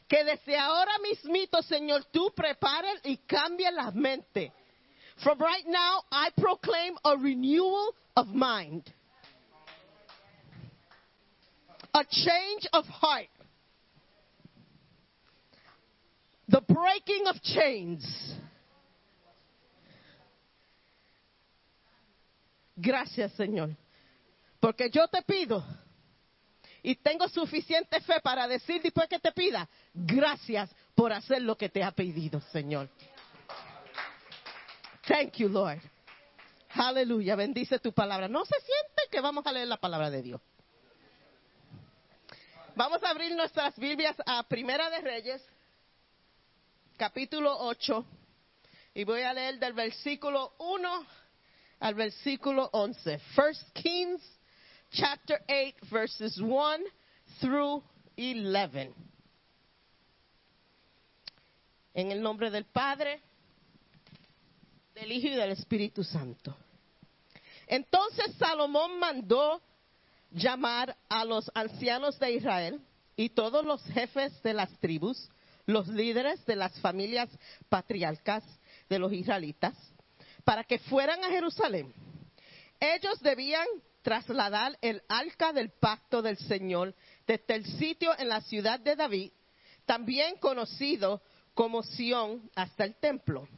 [0.06, 4.52] Que desde ahora mismito, Señor, tú prepares y cambies la mente.
[5.22, 8.82] From right now, I proclaim a renewal of mind.
[11.94, 13.28] A change of heart.
[16.48, 18.04] The breaking of chains.
[22.76, 23.70] Gracias, Señor.
[24.60, 25.64] Porque yo te pido
[26.82, 31.68] y tengo suficiente fe para decir después que te pida, gracias por hacer lo que
[31.68, 32.88] te ha pedido, Señor.
[35.06, 35.80] Thank you, Lord.
[36.70, 38.28] Aleluya, bendice tu palabra.
[38.28, 40.40] No se siente que vamos a leer la palabra de Dios.
[42.74, 45.42] Vamos a abrir nuestras Biblias a Primera de Reyes,
[46.96, 48.04] capítulo 8,
[48.94, 51.06] y voy a leer del versículo 1
[51.80, 53.18] al versículo 11.
[53.34, 54.22] First Kings
[54.90, 56.78] chapter 8 verses 1
[57.40, 57.82] through
[58.16, 58.94] 11.
[61.94, 63.20] En el nombre del Padre,
[64.94, 66.56] del Hijo y del Espíritu Santo.
[67.66, 69.60] Entonces Salomón mandó
[70.30, 72.80] llamar a los ancianos de Israel
[73.16, 75.28] y todos los jefes de las tribus,
[75.66, 77.28] los líderes de las familias
[77.68, 78.44] patriarcas
[78.88, 79.74] de los israelitas,
[80.44, 81.92] para que fueran a Jerusalén.
[82.78, 83.66] Ellos debían
[84.02, 86.94] trasladar el arca del pacto del Señor
[87.26, 89.32] desde el sitio en la ciudad de David,
[89.84, 91.20] también conocido
[91.54, 93.48] como Sión, hasta el templo.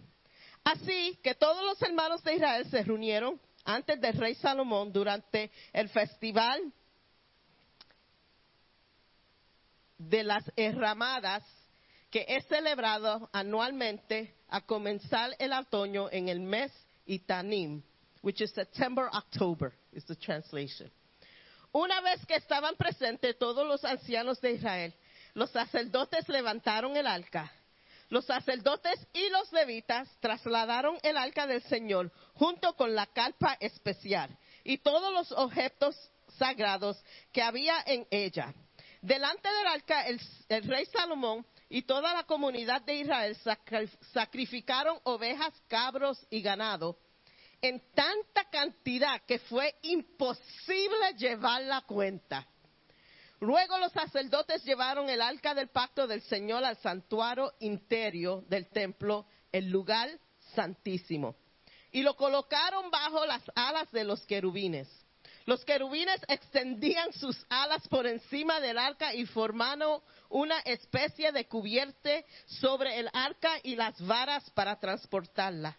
[0.64, 5.88] Así que todos los hermanos de Israel se reunieron antes del rey Salomón durante el
[5.90, 6.72] festival
[9.98, 11.44] de las herramadas
[12.10, 16.72] que es celebrado anualmente a comenzar el otoño en el mes
[17.06, 17.82] Itanim,
[18.22, 20.90] which is September, October, is the translation.
[21.72, 24.94] Una vez que estaban presentes todos los ancianos de Israel,
[25.34, 27.52] los sacerdotes levantaron el arca.
[28.08, 34.34] Los sacerdotes y los levitas trasladaron el arca del Señor junto con la carpa especial
[34.64, 35.94] y todos los objetos
[36.38, 36.98] sagrados
[37.32, 38.54] que había en ella.
[39.02, 44.98] Delante del arca, el, el rey Salomón y toda la comunidad de Israel sacri- sacrificaron
[45.04, 46.98] ovejas, cabros y ganado
[47.60, 52.46] en tanta cantidad que fue imposible llevar la cuenta.
[53.40, 59.26] Luego los sacerdotes llevaron el arca del pacto del Señor al santuario interior del templo,
[59.52, 60.08] el lugar
[60.54, 61.36] santísimo,
[61.92, 64.88] y lo colocaron bajo las alas de los querubines.
[65.48, 72.26] Los querubines extendían sus alas por encima del arca y formaron una especie de cubierte
[72.44, 75.74] sobre el arca y las varas para transportarla.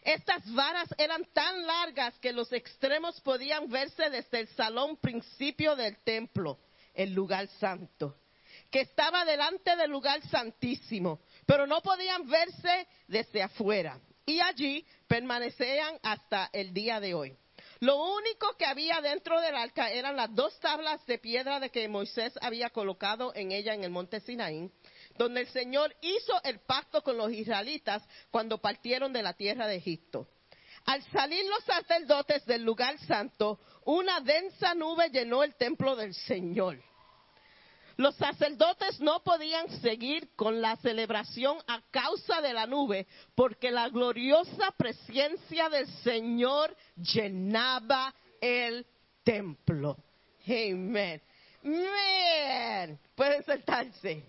[0.00, 5.98] Estas varas eran tan largas que los extremos podían verse desde el salón principio del
[5.98, 6.58] templo,
[6.94, 8.16] el lugar santo.
[8.70, 14.00] que estaba delante del lugar santísimo, pero no podían verse desde afuera.
[14.24, 17.36] Y allí permanecían hasta el día de hoy.
[17.80, 21.88] Lo único que había dentro del arca eran las dos tablas de piedra de que
[21.88, 24.70] Moisés había colocado en ella en el monte Sinaí,
[25.18, 29.76] donde el Señor hizo el pacto con los israelitas cuando partieron de la tierra de
[29.76, 30.28] Egipto.
[30.86, 36.80] Al salir los sacerdotes del lugar santo, una densa nube llenó el templo del Señor.
[37.96, 43.88] Los sacerdotes no podían seguir con la celebración a causa de la nube, porque la
[43.88, 48.86] gloriosa presencia del Señor llenaba el
[49.24, 49.96] templo.
[50.46, 51.22] Amen.
[51.62, 54.22] Man, pueden sentarse.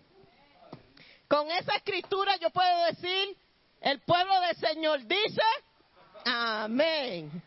[1.27, 3.37] Con esa escritura yo puedo decir,
[3.81, 5.41] el pueblo del Señor dice,
[6.25, 7.43] amén.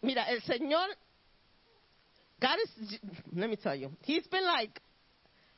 [0.00, 0.96] Mira, el Señor,
[2.40, 2.98] God is,
[3.32, 4.80] let me tell you, He's been like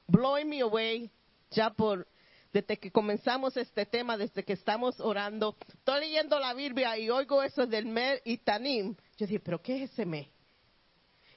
[0.09, 1.11] blowing me away
[1.51, 2.07] ya por,
[2.53, 5.57] desde que comenzamos este tema, desde que estamos orando.
[5.68, 8.97] Estoy leyendo la Biblia y oigo eso del Mer y Tanim.
[9.16, 10.26] Yo dije, ¿pero qué es ese mes?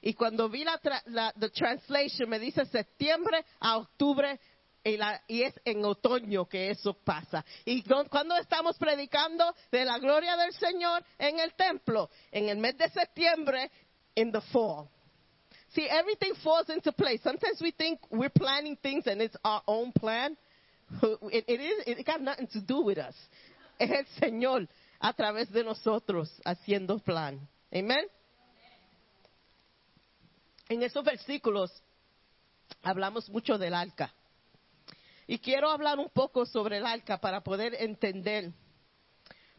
[0.02, 4.38] Y cuando vi la, the translation, me dice septiembre a octubre
[4.84, 7.44] y, es en otoño que eso pasa.
[7.64, 12.76] Y cuando estamos predicando de la gloria del Señor en el templo, en el mes
[12.78, 13.70] de septiembre,
[14.14, 14.88] in the fall.
[15.76, 17.20] See, everything falls into place.
[17.22, 20.34] Sometimes we think we're planning things and it's our own plan.
[21.02, 23.14] It, it it got nothing to do with us.
[23.78, 24.68] Es el Señor
[24.98, 27.46] a través de nosotros haciendo plan.
[27.70, 28.06] Amen.
[30.70, 31.70] En esos versículos
[32.82, 34.10] hablamos mucho del arca.
[35.26, 38.50] Y quiero hablar un poco sobre el arca para poder entender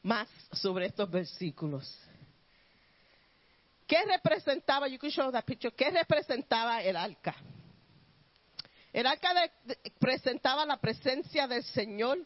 [0.01, 1.88] más sobre estos versículos.
[3.88, 4.88] ¿Qué representaba?
[4.88, 5.73] You can show that picture.
[5.75, 7.35] ¿Qué representaba el arca?
[8.91, 12.19] El arca de- de- presentaba la presencia del Señor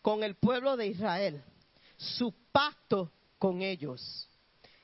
[0.00, 1.42] con el pueblo de Israel,
[1.96, 4.28] su pacto con ellos.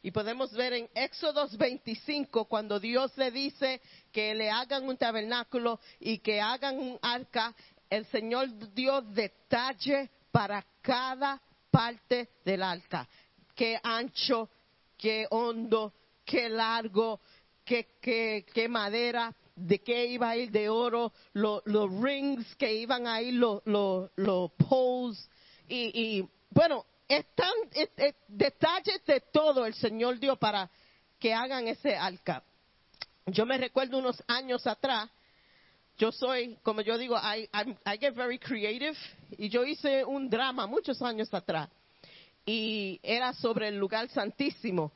[0.03, 3.81] Y podemos ver en Éxodo 25 cuando Dios le dice
[4.13, 7.55] que le hagan un tabernáculo y que hagan un arca,
[7.91, 13.09] el Señor dio detalle para cada parte del arca.
[13.55, 14.49] Qué ancho,
[14.97, 15.93] qué hondo,
[16.29, 17.21] qué largo,
[17.65, 22.73] qué, qué, qué madera, de qué iba a ir de oro, lo- los rings que
[22.75, 25.29] iban a ir, los los poles.
[25.69, 30.71] Y, y, bueno, están es- es- detalles de todo el Señor dio para
[31.19, 32.43] que hagan ese arca.
[33.27, 35.09] Yo me recuerdo unos años atrás,
[35.99, 37.49] yo soy, como yo digo, I,
[37.85, 38.97] I get very creative,
[39.37, 41.69] y yo hice un drama muchos años atrás,
[42.47, 44.93] y era sobre el lugar santísimo,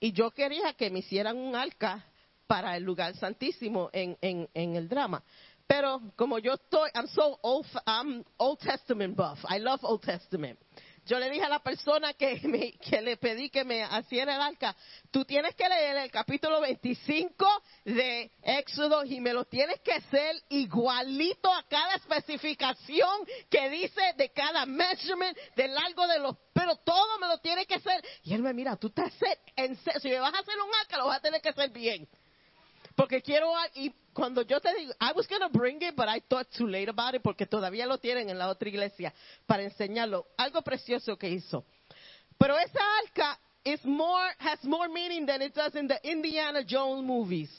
[0.00, 2.04] y yo quería que me hicieran un arca
[2.46, 5.22] para el lugar santísimo en, en, en el drama.
[5.66, 9.44] Pero como yo estoy, I'm so old, I'm Old Testament buff.
[9.50, 10.58] I love Old Testament.
[11.06, 14.74] Yo le dije a la persona que, me- le pedí que me hiciera el arca,
[15.10, 17.46] tú tienes que leer el capítulo 25
[17.84, 24.30] de Éxodo y me lo tienes que hacer igualito a cada especificación que dice de
[24.32, 28.04] cada measurement, del largo de los, pero todo me lo tiene que hacer.
[28.24, 28.92] Y él me mira, tú
[29.56, 31.70] en serio, si me vas a hacer un arca, lo vas a tener que hacer
[31.70, 32.08] bien.
[32.96, 36.20] Porque quiero, y cuando yo te digo, I was going to bring it, but I
[36.28, 39.12] thought too late about it, porque todavía lo tienen en la otra iglesia
[39.46, 40.26] para enseñarlo.
[40.38, 41.64] Algo precioso que hizo.
[42.38, 47.06] Pero esa arca is more, has more meaning than it does in the Indiana Jones
[47.06, 47.50] movies.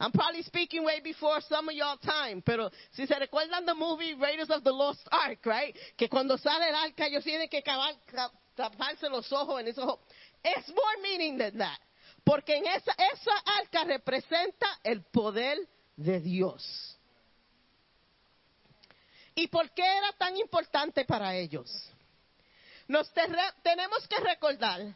[0.00, 4.14] I'm probably speaking way before some of y'all time, pero si se recuerdan the movie
[4.14, 5.76] Raiders of the Lost Ark, right?
[5.98, 9.98] Que cuando sale el arca ellos tienen que taparse los ojos en esos ojos.
[10.42, 11.78] It's more meaning than that.
[12.30, 15.58] Porque en esa, esa arca representa el poder
[15.96, 16.96] de Dios.
[19.34, 21.68] ¿Y por qué era tan importante para ellos?
[22.86, 23.26] Nos te-
[23.64, 24.94] tenemos que recordar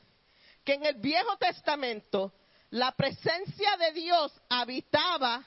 [0.62, 2.32] que en el Viejo Testamento
[2.70, 5.45] la presencia de Dios habitaba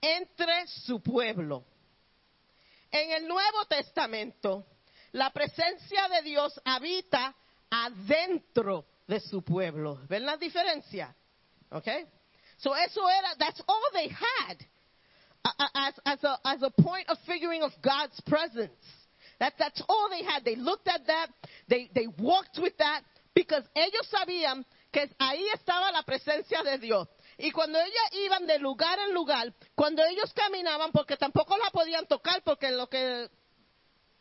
[0.00, 1.64] entre su pueblo.
[2.92, 4.64] En el Nuevo Testamento
[5.10, 7.34] la presencia de Dios habita
[7.68, 9.98] adentro de su pueblo.
[10.08, 11.14] ¿Ven la diferencia?
[11.70, 12.06] Okay?
[12.58, 14.56] So eso era, that's all they had
[15.74, 18.78] as, as, a, as a point of figuring of God's presence.
[19.40, 20.44] That, that's all they had.
[20.44, 21.28] They looked at that,
[21.68, 23.02] they, they walked with that,
[23.34, 27.08] because ellos sabían que ahí estaba la presencia de Dios.
[27.38, 32.06] Y cuando ellos iban de lugar en lugar, cuando ellos caminaban, porque tampoco la podían
[32.06, 33.28] tocar, porque lo que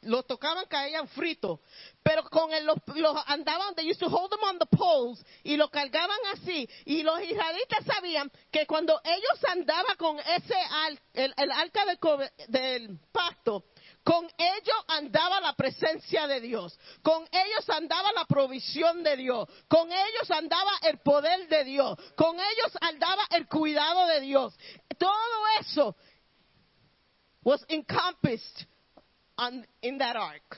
[0.02, 1.60] lo tocaban caían fritos.
[2.04, 5.58] Pero con el, los, los andaban, they used to hold them on the poles y
[5.58, 6.68] lo cargaban así.
[6.86, 13.00] Y los israelitas sabían que cuando ellos andaban con ese al- el, el del, del
[13.12, 13.66] pacto,
[14.04, 16.80] con ellos andaba la presencia de Dios.
[17.04, 19.48] Con ellos andaba la provisión de Dios.
[19.68, 21.98] Con ellos andaba el poder de Dios.
[22.16, 24.58] Con ellos andaba el cuidado de Dios.
[24.98, 25.96] Todo eso
[27.44, 28.66] was encompassed
[29.40, 30.58] on, in that ark.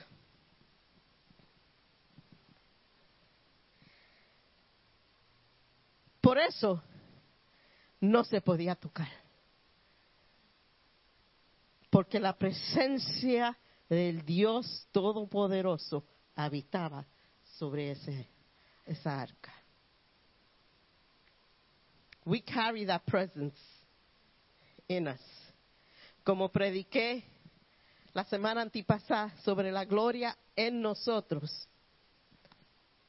[6.20, 6.82] Por eso
[8.00, 9.08] no se podía tocar.
[11.90, 13.56] Porque la presencia
[13.88, 16.04] del Dios Todopoderoso
[16.34, 17.06] habitaba
[17.58, 18.28] sobre ese,
[18.86, 19.52] esa arca.
[22.24, 23.58] We carry that presence
[24.88, 25.20] in us.
[26.24, 27.24] Como prediqué
[28.14, 31.68] la semana antipasada sobre la gloria en nosotros.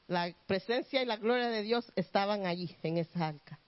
[0.06, 3.58] La presencia y la gloria de Dios estaban allí en esa arca.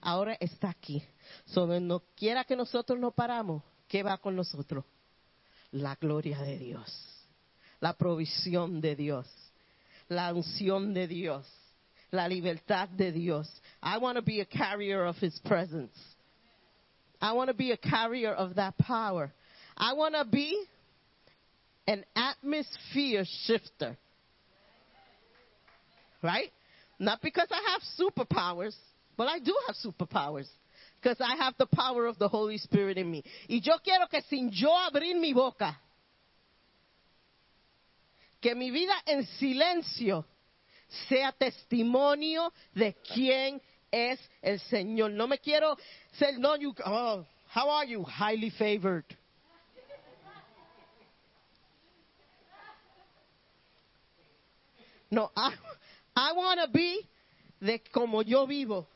[0.00, 1.02] Ahora está aquí.
[1.46, 4.84] Sobre no quiera que nosotros nos paramos, ¿qué va con nosotros?
[5.70, 7.26] La gloria de Dios,
[7.80, 9.26] la provisión de Dios,
[10.08, 11.46] la unción de Dios,
[12.10, 13.48] la libertad de Dios.
[13.82, 15.92] I want to be a carrier of His presence.
[17.20, 19.32] I want to be a carrier of that power.
[19.76, 20.68] I want to be
[21.86, 23.96] an atmosphere shifter.
[26.22, 26.52] Right?
[26.98, 28.74] Not because I have superpowers,
[29.16, 30.48] but I do have superpowers.
[31.00, 33.22] Because I have the power of the Holy Spirit in me.
[33.48, 35.76] Y yo quiero que sin yo abrir mi boca,
[38.40, 40.24] que mi vida en silencio
[41.08, 43.60] sea testimonio de quién
[43.92, 45.10] es el Señor.
[45.10, 45.76] No me quiero
[46.18, 48.02] ser, no, you, oh, how are you?
[48.02, 49.04] Highly favored.
[55.14, 55.54] No, I,
[56.16, 57.08] I want to be
[57.60, 58.88] de como yo vivo,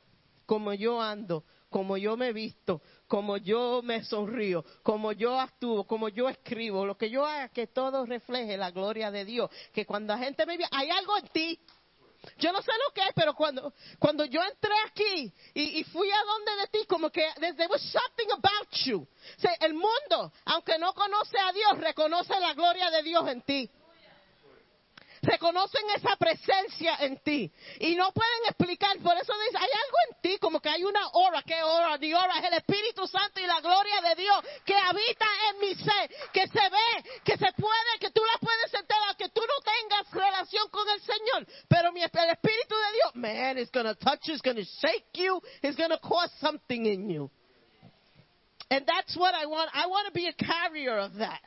[0.46, 6.08] como yo ando, como yo me visto, como yo me sonrío, como yo actúo, como
[6.08, 9.48] yo escribo, lo que yo haga, que todo refleje la gloria de Dios.
[9.72, 11.60] Que cuando la gente me vea, hay algo en ti.
[12.38, 16.10] Yo no sé lo que es, pero cuando, cuando yo entré aquí y, y fui
[16.10, 19.06] a donde de ti, como que there was something about you.
[19.06, 23.70] O el mundo, aunque no conoce a Dios, reconoce la gloria de Dios en ti
[25.29, 30.20] reconocen esa presencia en ti y no pueden explicar, por eso dice, hay algo en
[30.22, 31.99] ti, como que hay una hora, ¿qué hora?
[31.99, 35.74] De hora es el Espíritu Santo y la gloria de Dios que habita en mi
[35.74, 39.61] ser, que se ve, que se puede, que tú la puedes sentir, que tú no
[39.62, 44.26] tengas relación con el Señor, pero mi, el Espíritu de Dios, man, it's gonna touch
[44.26, 47.31] you, it's gonna shake you, it's gonna cause something in you.
[48.70, 49.70] And that's what I want.
[49.72, 51.41] I want to be a carrier of that.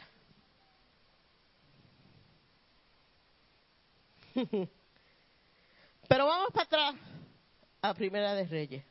[6.08, 6.96] Pero vamos para atrás
[7.82, 8.84] a Primera de Reyes.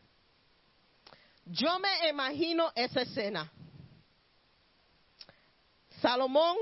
[1.46, 3.50] Yo me imagino esa escena.
[6.00, 6.56] Salomón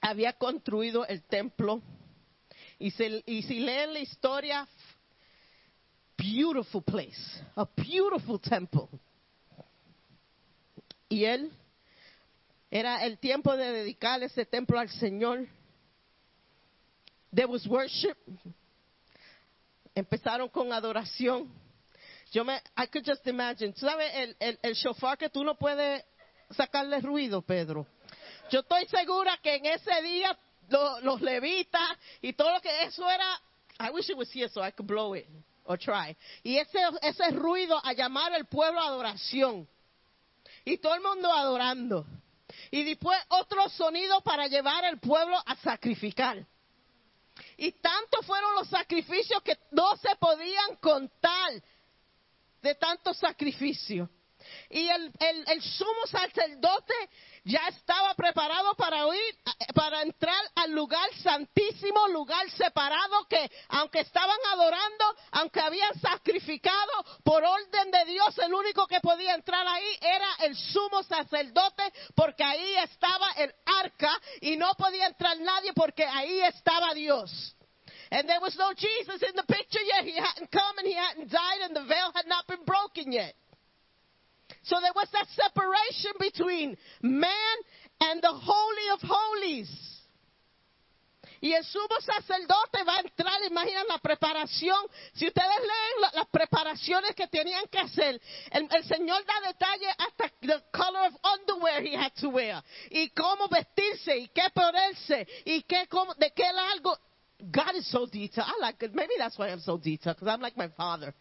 [0.00, 1.80] había construido el templo
[2.78, 4.68] y, se- y si leen la historia,
[6.18, 8.88] beautiful place, a beautiful temple.
[11.08, 11.52] Y él
[12.70, 15.46] era el tiempo de dedicar ese templo al Señor.
[17.34, 18.16] There was worship.
[19.94, 21.50] Empezaron con adoración.
[22.32, 23.72] Yo me, I could just imagine.
[23.72, 26.02] ¿Tú ¿Sabes el, el, el shofar que tú no puedes
[26.56, 27.86] sacarle ruido, Pedro?
[28.50, 30.36] Yo estoy segura que en ese día
[30.68, 33.40] lo- los levitas y todo lo que eso era.
[33.80, 35.26] I wish it was here so I could blow it
[35.64, 36.16] or try.
[36.42, 39.68] Y ese, ese ruido a llamar al pueblo a adoración.
[40.64, 42.06] Y todo el mundo adorando.
[42.70, 46.46] Y después otro sonido para llevar al pueblo a sacrificar.
[47.62, 51.62] Y tanto fueron los sacrificios que no se podían contar
[52.60, 54.08] de tantos sacrificios.
[54.68, 55.12] Y el,
[55.46, 56.94] el, sumo sacerdote
[57.44, 59.04] ya estaba preparado para
[59.76, 67.44] para entrar al lugar santísimo, lugar separado que aunque estaban adorando, aunque habían sacrificado por
[67.44, 72.74] orden de Dios, el único que podía entrar ahí era el sumo sacerdote porque ahí
[72.78, 77.54] estaba el arca y no podía entrar nadie porque ahí estaba Dios.
[78.12, 80.04] And there was no Jesus in the picture yet.
[80.04, 83.32] He hadn't come and he hadn't died and the veil had not been broken yet.
[84.64, 87.56] So there was that separation between man
[88.04, 89.70] and the Holy of Holies.
[91.40, 94.78] Y el sumo sacerdote va a entrar, imaginan la preparación.
[95.14, 98.20] Si ustedes leen la- las preparaciones que tenían que hacer,
[98.52, 103.08] el, el Señor da detalle hasta the color of underwear he had to wear, y
[103.16, 106.96] cómo vestirse, y qué ponerse, y qué, cómo, de qué largo.
[107.50, 108.46] God is so detailed.
[108.46, 108.94] I like it.
[108.94, 111.12] Maybe that's why I'm so detailed, because I'm like my father.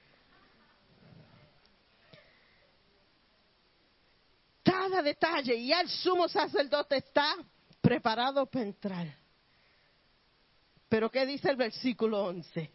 [4.63, 7.35] Cada detalle, y el sumo sacerdote está
[7.81, 9.07] preparado para entrar.
[10.87, 12.69] Pero ¿qué dice el versículo 11?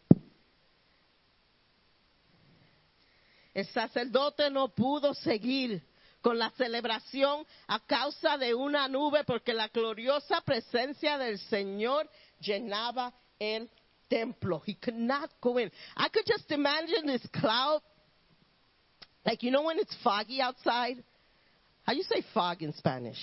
[3.55, 5.82] El sacerdote no pudo seguir
[6.20, 12.10] con la celebración a causa de una nube porque la gloriosa presencia del Señor
[12.40, 13.69] llenaba el
[14.09, 14.63] templo.
[14.65, 15.71] He could not go in.
[15.97, 17.81] I could just imagine this cloud,
[19.25, 21.03] like you know when it's foggy outside?
[21.85, 23.19] How you say fog in Spanish?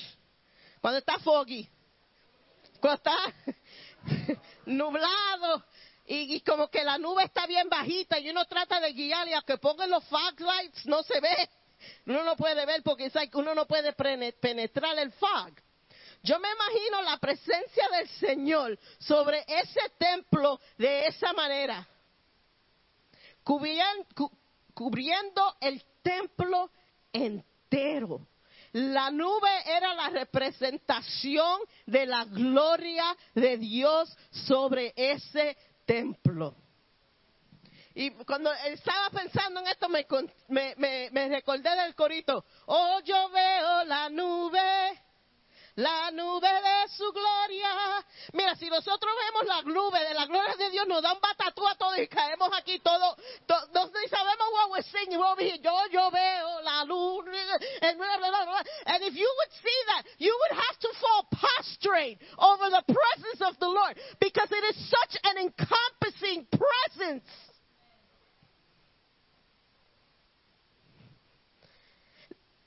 [0.81, 1.68] Cuando está foggy.
[2.80, 3.15] Cuando está
[4.65, 5.64] nublado
[6.06, 9.41] y, como que la nube está bien bajita y uno trata de guiar y a
[9.41, 11.49] que pongan los fog lights no se ve.
[12.06, 15.53] Uno no puede ver porque like uno no puede penetrar el fog.
[16.23, 21.85] Yo me imagino la presencia del Señor sobre ese templo de esa manera,
[23.43, 26.71] cubriendo el templo
[27.11, 28.25] entero.
[28.71, 34.17] La nube era la representación de la gloria de Dios
[34.47, 36.55] sobre ese templo.
[37.95, 40.07] Y cuando estaba pensando en esto, me,
[40.77, 42.43] me- me recordé del corito.
[42.65, 44.99] Oh, yo veo la nube,
[45.75, 48.03] la nube de su gloria.
[48.33, 51.67] Mira, si nosotros vemos la nube de la gloria de Dios, nos da un batatú
[51.67, 53.15] a todos y caemos aquí todos.
[53.47, 55.19] To, no ni sabemos what we're singing.
[55.19, 57.25] Yo, yo veo la luz.
[58.85, 63.41] And if you would see that, you would have to fall prostrate over the presence
[63.41, 67.23] of the Lord because it is such an encompassing presence.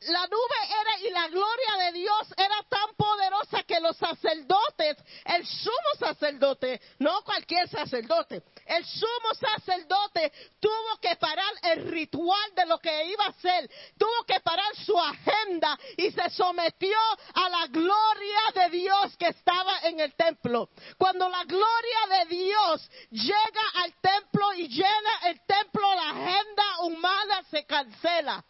[0.01, 5.47] La nube era y la gloria de Dios era tan poderosa que los sacerdotes, el
[5.47, 12.79] sumo sacerdote, no cualquier sacerdote, el sumo sacerdote tuvo que parar el ritual de lo
[12.79, 16.99] que iba a hacer, tuvo que parar su agenda y se sometió
[17.35, 20.69] a la gloria de Dios que estaba en el templo.
[20.99, 27.43] Cuando la gloria de Dios llega al templo y llena el templo, la agenda humana
[27.51, 28.45] se cancela.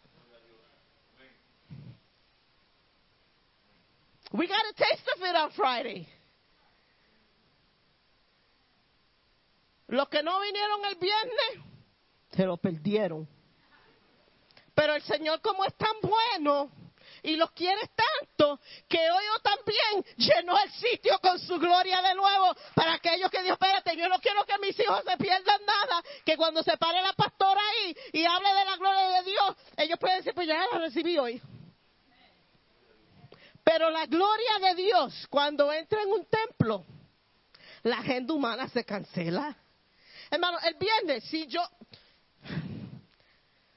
[4.33, 6.07] We got a taste of it on Friday.
[9.87, 11.65] Los que no vinieron el viernes,
[12.31, 13.27] se lo perdieron.
[14.75, 16.69] Pero el Señor como es tan bueno
[17.23, 22.13] y los quiere tanto, que hoy yo también llenó el sitio con su gloria de
[22.15, 26.03] nuevo para aquellos que Dios, espérate, yo no quiero que mis hijos se pierdan nada,
[26.25, 29.97] que cuando se pare la pastora ahí y hable de la gloria de Dios, ellos
[29.99, 31.41] pueden decir, pues ya la recibí hoy.
[33.67, 36.85] Pero la gloria de Dios, cuando entra en un templo,
[37.83, 39.57] la agenda humana se cancela.
[40.31, 41.59] Hermano, el viernes, si yo.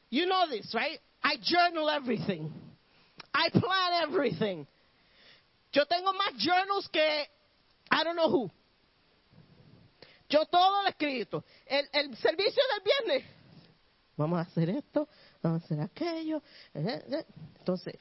[0.08, 1.00] You know this, right?
[1.24, 2.52] I journal everything.
[3.34, 4.64] I plan everything.
[5.72, 7.28] Yo tengo más journals que
[7.90, 8.50] I don't know who.
[10.28, 11.44] Yo todo lo escrito.
[11.66, 13.24] El, el servicio del viernes.
[14.16, 15.08] Vamos a hacer esto,
[15.42, 16.42] vamos a hacer aquello.
[16.74, 17.24] eh, eh.
[17.58, 17.94] Entonces,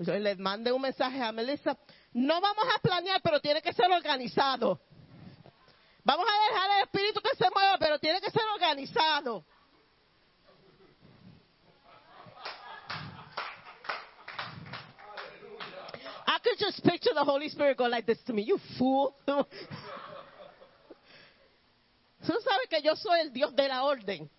[0.00, 1.76] yo le mandé un mensaje a Melissa.
[2.12, 4.80] No vamos a planear, pero tiene que ser organizado.
[6.02, 9.44] Vamos a dejar el espíritu que se mueva, pero tiene que ser organizado.
[16.26, 18.42] I could just picture the Holy Spirit go like this to me.
[18.42, 19.14] You fool.
[19.26, 19.44] Tú
[22.26, 24.30] sabes que yo soy el Dios de la orden.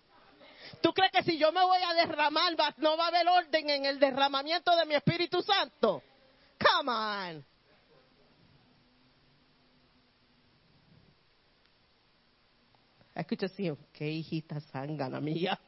[0.82, 3.86] ¿Tú crees que si yo me voy a derramar no va a haber orden en
[3.86, 6.02] el derramamiento de mi Espíritu Santo?
[6.58, 7.44] Come on.
[13.56, 13.76] See him.
[13.92, 15.58] Qué hijita sangana mía.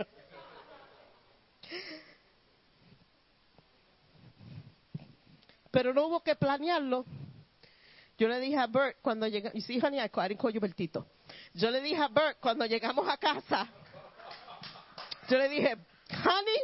[5.70, 7.04] Pero no hubo que planearlo.
[8.16, 10.28] Yo le dije a Bert cuando llegamos, see honey, I call
[10.60, 11.06] Bertito.
[11.52, 13.68] Yo le dije a Bert cuando llegamos a casa,
[15.28, 15.76] dije,
[16.10, 16.62] honey,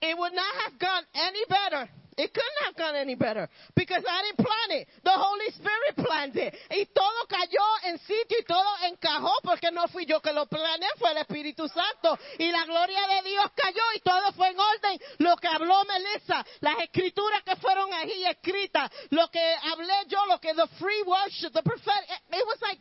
[0.00, 1.88] it would not have gone any better.
[2.18, 4.88] It couldn't have gone any better because I didn't plan it.
[5.04, 6.52] The Holy Spirit planned it.
[6.68, 10.88] Y todo cayó en sitio y todo encajó porque no fui yo que lo planeé,
[10.98, 12.18] fue el Espíritu Santo.
[12.40, 14.98] Y la gloria de Dios cayó y todo fue en orden.
[15.18, 20.40] Lo que habló Melissa, las escrituras que fueron ahí escritas, lo que hablé yo, lo
[20.40, 22.80] que the free worship, the prophetic, it was like,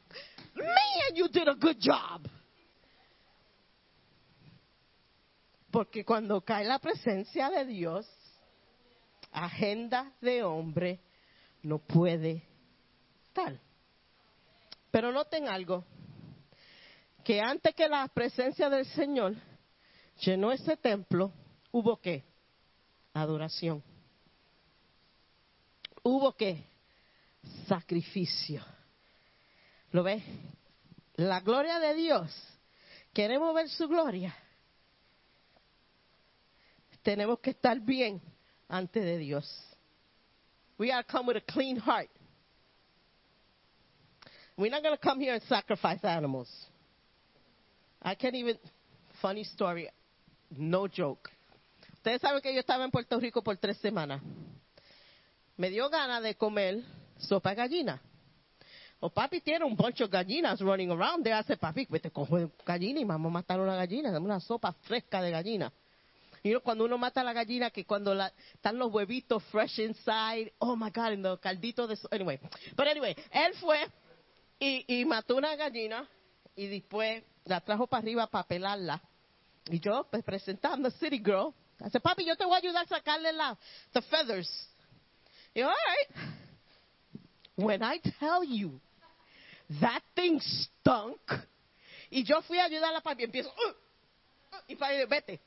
[0.55, 2.27] man, you did a good job.
[5.77, 8.09] Porque cuando cae la presencia de Dios,
[9.31, 10.99] agenda de hombre
[11.61, 12.41] no puede
[13.27, 13.59] estar.
[14.89, 15.85] Pero noten algo,
[17.23, 19.35] que antes que la presencia del Señor
[20.21, 21.31] llenó ese templo,
[21.71, 22.23] hubo qué?
[23.13, 23.83] Adoración.
[26.01, 26.63] Hubo qué?
[27.67, 28.65] Sacrificio.
[29.91, 30.23] ¿Lo ves?
[31.17, 32.35] La gloria de Dios.
[33.13, 34.35] Queremos ver su gloria.
[37.07, 38.21] Tenemos que estar bien
[38.67, 39.47] ante de Dios.
[40.77, 42.09] We gotta come with a clean heart.
[44.57, 46.49] We're not gonna come here and sacrifice animals.
[48.01, 48.59] I can't even.
[49.21, 49.87] Funny story.
[50.49, 51.31] No joke.
[51.93, 54.21] Ustedes saben que yo estaba en Puerto Rico por tres semanas.
[55.55, 56.83] Me dio ganas de comer
[57.19, 58.01] sopa de gallina.
[58.99, 61.37] O papi tiene un bunch of gallinas running around there.
[61.37, 64.11] Hace papi, vete coge gallina y vamos a matar una gallina.
[64.11, 65.71] Dame una sopa fresca de gallina.
[66.47, 70.75] You cuando uno mata la gallina, que cuando la, están los huevitos fresh inside, oh
[70.75, 71.97] my God, en los calditos de...
[72.11, 72.39] Anyway,
[72.75, 73.85] but anyway, él fue
[74.59, 76.07] y, y mató una gallina
[76.55, 79.01] y después la trajo para arriba para pelarla.
[79.69, 83.33] Y yo, pues presentando, City Girl, hace papi, yo te voy a ayudar a sacarle
[83.33, 83.57] la,
[83.93, 84.49] the feathers.
[85.53, 86.37] Y yo, all right.
[87.55, 88.79] When I tell you,
[89.81, 91.19] that thing stunk.
[92.09, 95.41] Y yo fui a ayudarla para y empiezo, "Uh, uh", y para vete.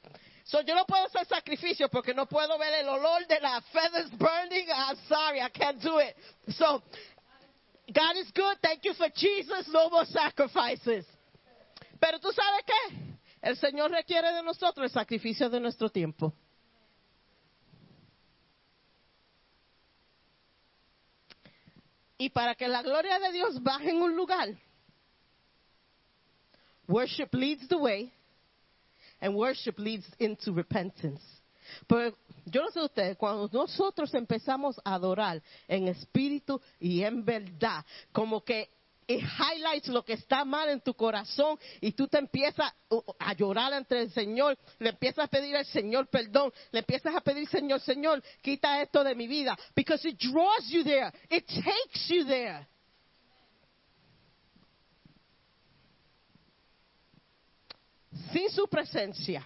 [0.50, 4.10] So yo no puedo hacer sacrificio porque no puedo ver el olor de las feathers
[4.18, 4.66] burning.
[4.68, 6.16] I'm sorry, I can't do it.
[6.56, 6.82] So
[7.94, 8.58] God is good.
[8.60, 9.68] Thank you for Jesus.
[9.68, 11.06] No more sacrifices.
[12.00, 13.16] Pero tú sabes qué?
[13.42, 16.34] El Señor requiere de nosotros el sacrificio de nuestro tiempo.
[22.18, 24.48] Y para que la gloria de Dios baje en un lugar,
[26.88, 28.12] worship leads the way
[29.20, 31.22] and worship leads into repentance.
[31.86, 32.16] Pero
[32.46, 38.42] yo no sé ustedes, cuando nosotros empezamos a adorar en espíritu y en verdad, como
[38.42, 38.68] que
[39.06, 42.72] it highlights lo que está mal en tu corazón y tú te empiezas
[43.18, 47.20] a llorar ante el Señor, le empiezas a pedir al Señor perdón, le empiezas a
[47.20, 52.08] pedir, Señor, Señor, quita esto de mi vida, because it draws you there, it takes
[52.08, 52.66] you there.
[58.32, 59.44] Sin su presencia,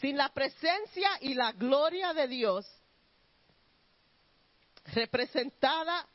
[0.00, 2.66] sin la presencia y la gloria de Dios
[4.86, 6.06] representada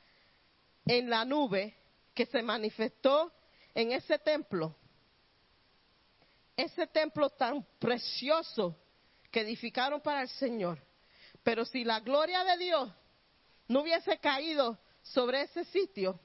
[0.85, 1.75] en la nube
[2.13, 3.31] que se manifestó
[3.75, 4.75] en ese templo,
[6.57, 8.75] ese templo tan precioso
[9.31, 10.81] que edificaron para el Señor.
[11.43, 12.91] Pero si la gloria de Dios
[13.67, 16.19] no hubiese caído sobre ese sitio,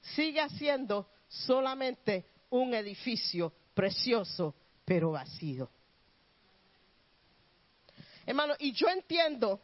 [0.00, 5.70] sigue siendo solamente un edificio precioso, pero vacío.
[8.26, 9.60] Hermano, y yo entiendo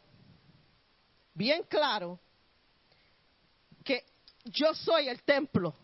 [1.33, 2.17] bien claro
[3.83, 4.05] que
[4.45, 5.75] yo soy el templo.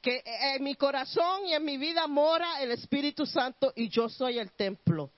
[0.00, 4.38] Que en mi corazón y en mi vida mora el Espíritu Santo y yo soy
[4.38, 5.10] el templo.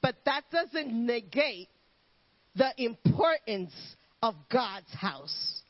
[0.00, 1.68] But that doesn't negate
[2.54, 3.74] the importance
[4.22, 5.64] of God's house.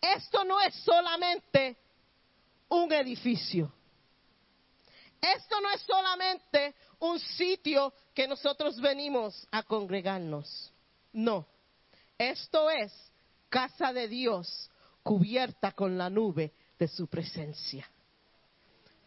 [0.00, 1.83] Esto no es solamente
[2.74, 3.72] un edificio.
[5.20, 10.72] Esto no es solamente un sitio que nosotros venimos a congregarnos.
[11.12, 11.46] No.
[12.18, 12.92] Esto es
[13.48, 14.70] casa de Dios
[15.02, 17.88] cubierta con la nube de su presencia.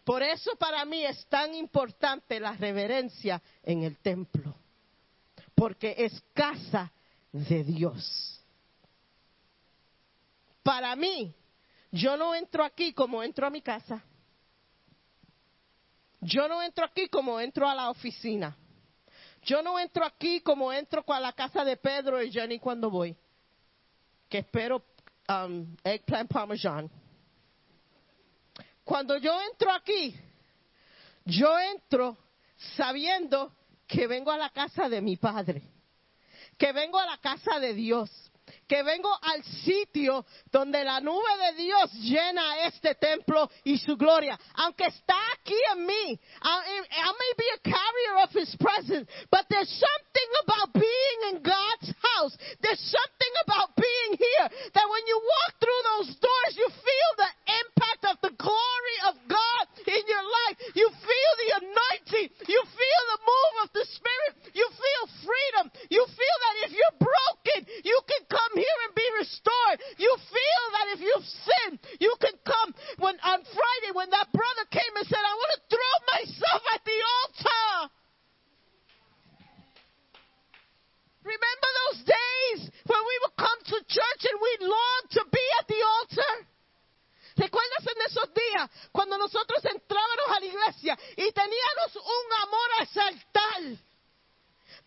[0.03, 4.55] Por eso para mí es tan importante la reverencia en el templo,
[5.53, 6.91] porque es casa
[7.31, 8.41] de Dios.
[10.63, 11.35] Para mí,
[11.91, 14.03] yo no entro aquí como entro a mi casa.
[16.21, 18.57] Yo no entro aquí como entro a la oficina.
[19.43, 23.15] Yo no entro aquí como entro a la casa de Pedro y Jenny cuando voy.
[24.27, 24.83] Que espero
[25.29, 26.89] um, eggplant parmesan.
[28.83, 30.15] Cuando yo entro aquí,
[31.25, 32.17] yo entro
[32.75, 33.53] sabiendo
[33.85, 35.61] que vengo a la casa de mi Padre,
[36.57, 38.09] que vengo a la casa de Dios,
[38.67, 44.37] que vengo al sitio donde la nube de Dios llena este templo y su gloria.
[44.55, 49.45] Aunque está aquí en mí, I, I may be a carrier of His presence, but
[49.49, 52.37] there's something about being in God's house.
[52.61, 57.31] There's something about being here that when you walk through those doors, you feel the
[57.63, 60.55] impact of the glory of God in your life.
[60.75, 62.27] You feel the anointing.
[62.51, 64.33] You feel the move of the Spirit.
[64.53, 65.65] You feel freedom.
[65.89, 69.77] You feel that if you're broken, you can come here and be restored.
[69.97, 72.75] You feel that if you've sinned, you can come.
[72.99, 76.81] When on Friday, when that brother came and said, "I want to throw myself at
[76.83, 77.91] the altar."
[81.23, 85.67] Remember those days when we would come to church and we'd long to be at
[85.67, 86.47] the altar?
[87.37, 92.83] ¿Recuerdas en esos días cuando nosotros entrábamos a la iglesia y teníamos un amor a
[92.83, 93.61] exaltar?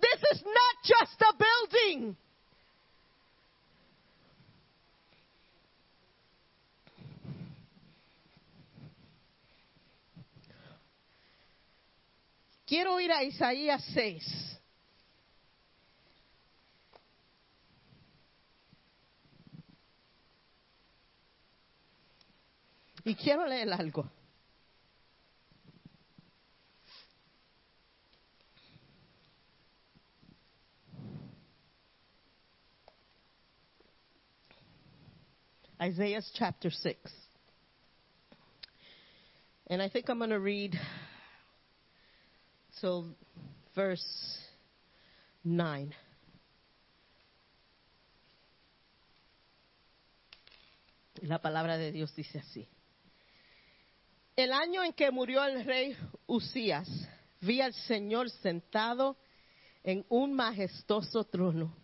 [0.00, 2.16] This is not just a building.
[12.66, 14.59] Quiero ir a Isaías 6.
[23.04, 24.10] Y quiero leer algo.
[35.80, 36.98] Isaiah chapter 6.
[39.68, 40.78] And I think I'm going to read
[42.80, 43.16] till
[43.74, 44.38] verse
[45.42, 45.94] 9.
[51.22, 52.66] La palabra de Dios dice así.
[54.40, 55.94] El año en que murió el rey
[56.26, 56.88] Usías,
[57.42, 59.18] vi al Señor sentado
[59.84, 61.76] en un majestuoso trono,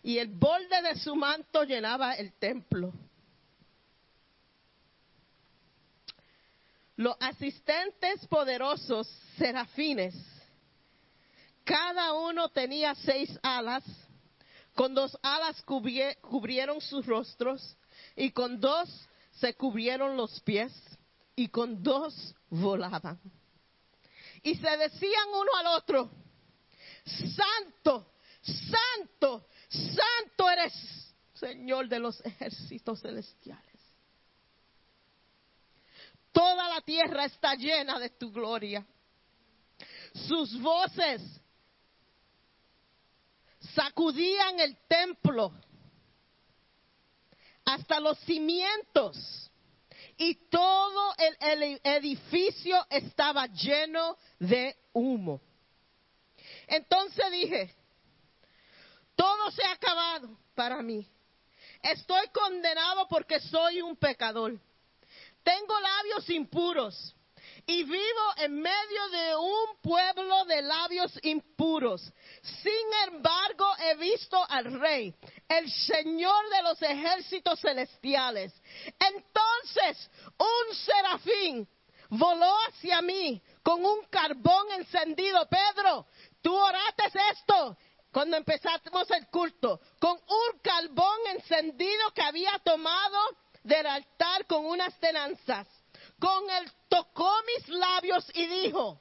[0.00, 2.92] y el borde de su manto llenaba el templo.
[6.94, 10.14] Los asistentes poderosos serafines,
[11.64, 13.82] cada uno tenía seis alas,
[14.76, 17.76] con dos alas cubrie- cubrieron sus rostros
[18.14, 18.88] y con dos
[19.40, 20.72] se cubrieron los pies
[21.38, 23.20] y con dos volaban.
[24.42, 26.10] Y se decían uno al otro,
[27.04, 28.10] Santo,
[28.42, 33.64] Santo, Santo eres, Señor de los ejércitos celestiales.
[36.32, 38.84] Toda la tierra está llena de tu gloria.
[40.26, 41.22] Sus voces
[43.76, 45.52] sacudían el templo
[47.64, 49.47] hasta los cimientos
[50.18, 55.40] y todo el, edificio estaba lleno de humo.
[56.66, 57.74] Entonces dije,
[59.14, 61.06] todo se ha acabado para mí.
[61.82, 64.58] Estoy condenado porque soy un pecador.
[65.44, 67.14] Tengo labios impuros
[67.68, 72.00] y vivo en medio de un pueblo de labios impuros.
[72.62, 75.14] Sin embargo, he visto al Rey,
[75.46, 78.54] el Señor de los ejércitos celestiales.
[78.98, 81.68] Entonces, un serafín
[82.08, 85.46] voló hacia mí con un carbón encendido.
[85.46, 86.06] Pedro,
[86.40, 87.76] tú oraste esto
[88.10, 93.18] cuando empezamos el culto, con un carbón encendido que había tomado
[93.62, 95.68] del altar con unas tenanzas.
[96.18, 99.00] Con él tocó mis labios y dijo,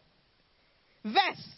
[1.03, 1.57] ves,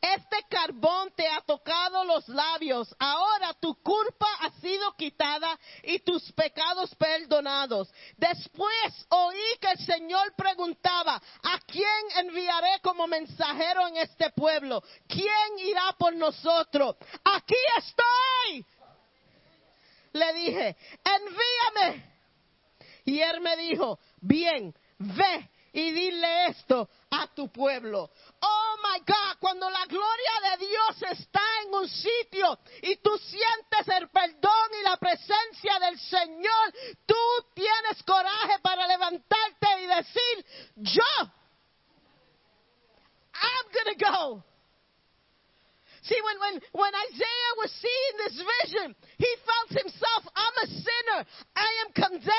[0.00, 6.30] este carbón te ha tocado los labios, ahora tu culpa ha sido quitada y tus
[6.32, 7.92] pecados perdonados.
[8.16, 14.82] Después oí que el Señor preguntaba, ¿a quién enviaré como mensajero en este pueblo?
[15.08, 16.96] ¿Quién irá por nosotros?
[17.24, 18.66] Aquí estoy.
[20.12, 22.16] Le dije, envíame.
[23.04, 28.10] Y él me dijo, bien, ve y dile esto a tu pueblo.
[28.40, 33.88] Oh my God, cuando la gloria de Dios está en un sitio y tú sientes
[33.94, 36.72] el perdón y la presencia del Señor,
[37.04, 37.16] tú
[37.54, 40.46] tienes coraje para levantarte y decir,
[40.76, 41.30] yo,
[43.34, 44.44] I'm gonna go.
[46.02, 51.26] See, when, when, when Isaiah was seeing this vision, he felt himself, I'm a sinner.
[51.56, 52.35] I am condemned.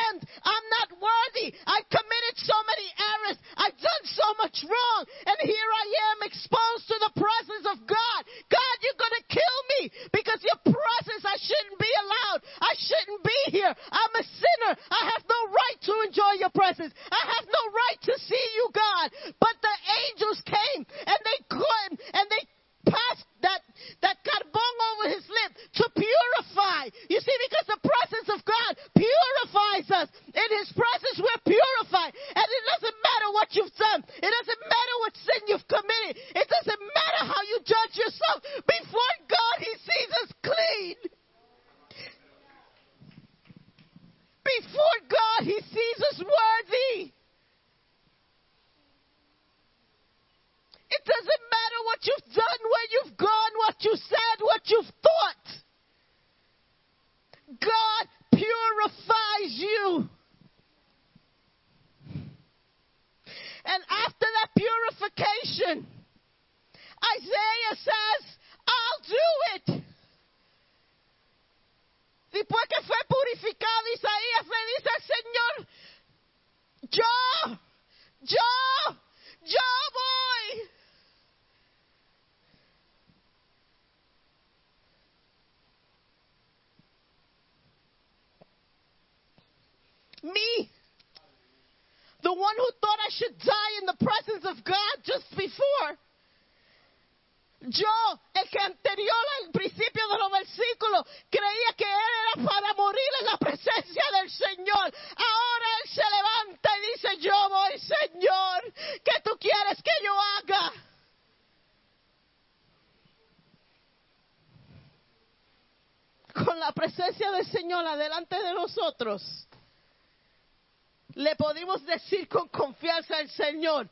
[121.15, 123.89] Le podemos decir con confianza al Señor,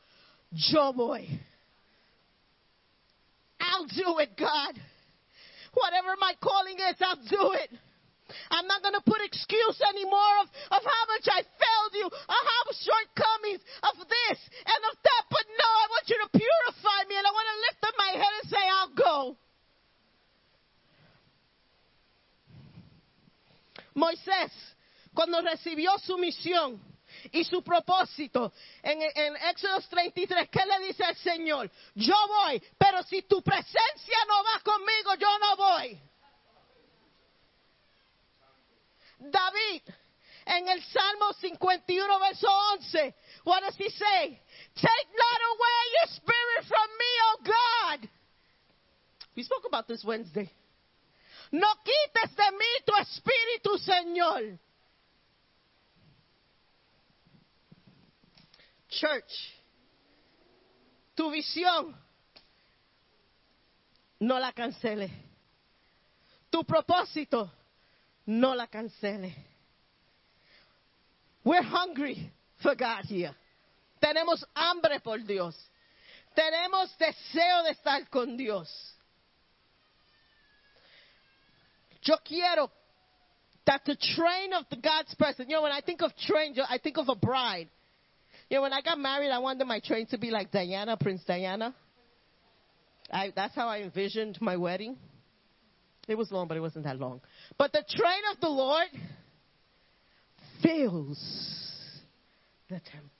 [0.52, 1.27] yo voy.
[3.60, 4.80] I'll do it, God.
[5.73, 7.72] Whatever my calling is, I'll do it.
[8.49, 12.41] I'm not going to put excuse anymore of, of how much I failed you, of
[12.45, 15.23] how shortcomings of this and of that.
[15.30, 18.11] But no, I want you to purify me and I want to lift up my
[18.18, 19.38] head and say, I'll go.
[23.95, 24.52] Moisés,
[25.14, 25.41] cuando
[25.99, 26.81] su misión
[27.31, 28.51] y su propósito
[28.81, 31.69] en, en Éxodo 33, ¿qué le dice al Señor?
[31.93, 35.99] Yo voy, pero si tu presencia no va conmigo, yo no voy.
[39.19, 39.81] David,
[40.45, 43.15] en el Salmo 51, verso 11,
[43.45, 44.41] what does he say?
[44.76, 48.09] Take not away your spirit from me, O God.
[49.35, 50.49] We spoke about this Wednesday.
[51.51, 54.59] No quites de mí tu espíritu, Señor.
[58.99, 59.31] Church,
[61.15, 61.93] tu visión,
[64.22, 65.09] no la cancele.
[66.49, 67.51] Tu propósito,
[68.27, 69.34] no la cancele.
[71.43, 72.31] We're hungry
[72.61, 73.35] for God here.
[74.01, 75.55] Tenemos hambre por Dios.
[76.34, 78.69] Tenemos deseo de estar con Dios.
[82.01, 82.72] Yo quiero
[83.65, 86.77] that the train of the God's presence, you know, when I think of train, I
[86.77, 87.69] think of a bride.
[88.51, 91.73] Know, when I got married, I wanted my train to be like Diana, Prince Diana.
[93.11, 94.97] I, that's how I envisioned my wedding.
[96.07, 97.22] It was long, but it wasn't that long.
[97.57, 98.88] But the train of the Lord
[100.61, 101.19] fills
[102.69, 103.11] the temple.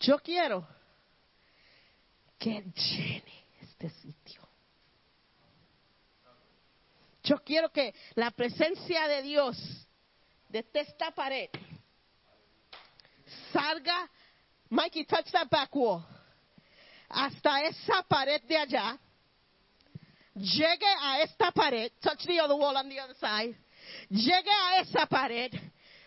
[0.00, 0.64] Yo quiero
[2.38, 3.22] que llene
[3.62, 4.42] este sitio.
[7.24, 9.56] Yo quiero que la presencia de Dios
[10.48, 11.50] de esta pared.
[13.52, 14.08] Salga,
[14.70, 16.02] Mikey, touch that back wall,
[17.10, 18.98] hasta esa pared de allá,
[20.34, 23.54] llegue a esta pared, touch the other wall on the other side,
[24.10, 25.52] llegue a esa pared,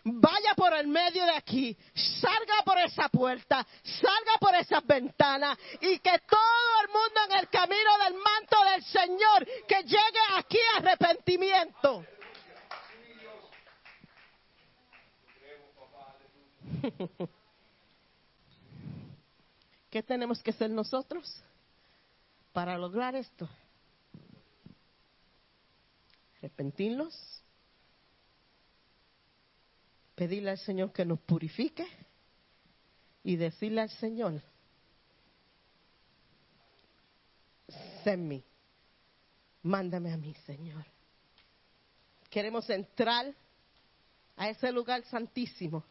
[0.04, 6.00] vaya por el medio de aquí, salga por esa puerta, salga por esas ventanas y
[6.00, 12.04] que todo el mundo en el camino del manto del Señor que llegue aquí arrepentimiento.
[19.90, 21.44] ¿Qué tenemos que hacer nosotros
[22.54, 23.50] para lograr esto?
[26.38, 27.44] Arrepentirnos,
[30.16, 31.86] pedirle al Señor que nos purifique
[33.24, 34.42] y decirle al Señor,
[38.18, 38.44] me,
[39.64, 40.86] mándame a mí, Señor.
[42.30, 43.34] Queremos entrar
[44.38, 45.84] a ese lugar santísimo.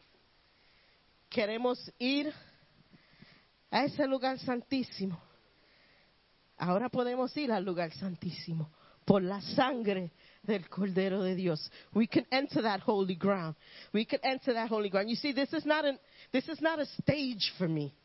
[1.31, 2.33] Queremos ir
[3.71, 5.17] a ese lugar santísimo.
[6.57, 8.69] Ahora podemos ir al lugar santísimo
[9.05, 10.11] por la sangre
[10.43, 11.71] del Cordero de Dios.
[11.93, 13.55] We can enter that holy ground.
[13.93, 15.09] We can enter that holy ground.
[15.09, 15.97] You see, this is not an
[16.33, 17.95] this is not a stage for me.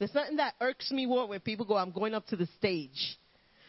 [0.00, 3.16] There's nothing that irks me more when people go, I'm going up to the stage.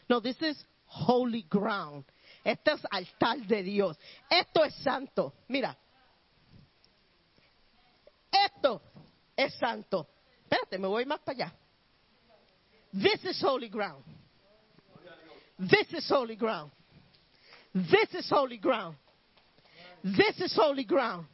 [0.10, 2.06] No, this is holy ground.
[2.44, 3.96] Esto es altar de Dios.
[4.28, 5.34] Esto es santo.
[5.48, 5.78] Mira.
[8.32, 8.82] Esto
[9.36, 10.08] es santo.
[10.44, 11.54] Espérate, me voy más para allá.
[12.92, 14.04] This is holy ground.
[15.58, 16.72] This is holy ground.
[17.74, 18.96] This is holy ground.
[20.04, 21.26] This is holy ground.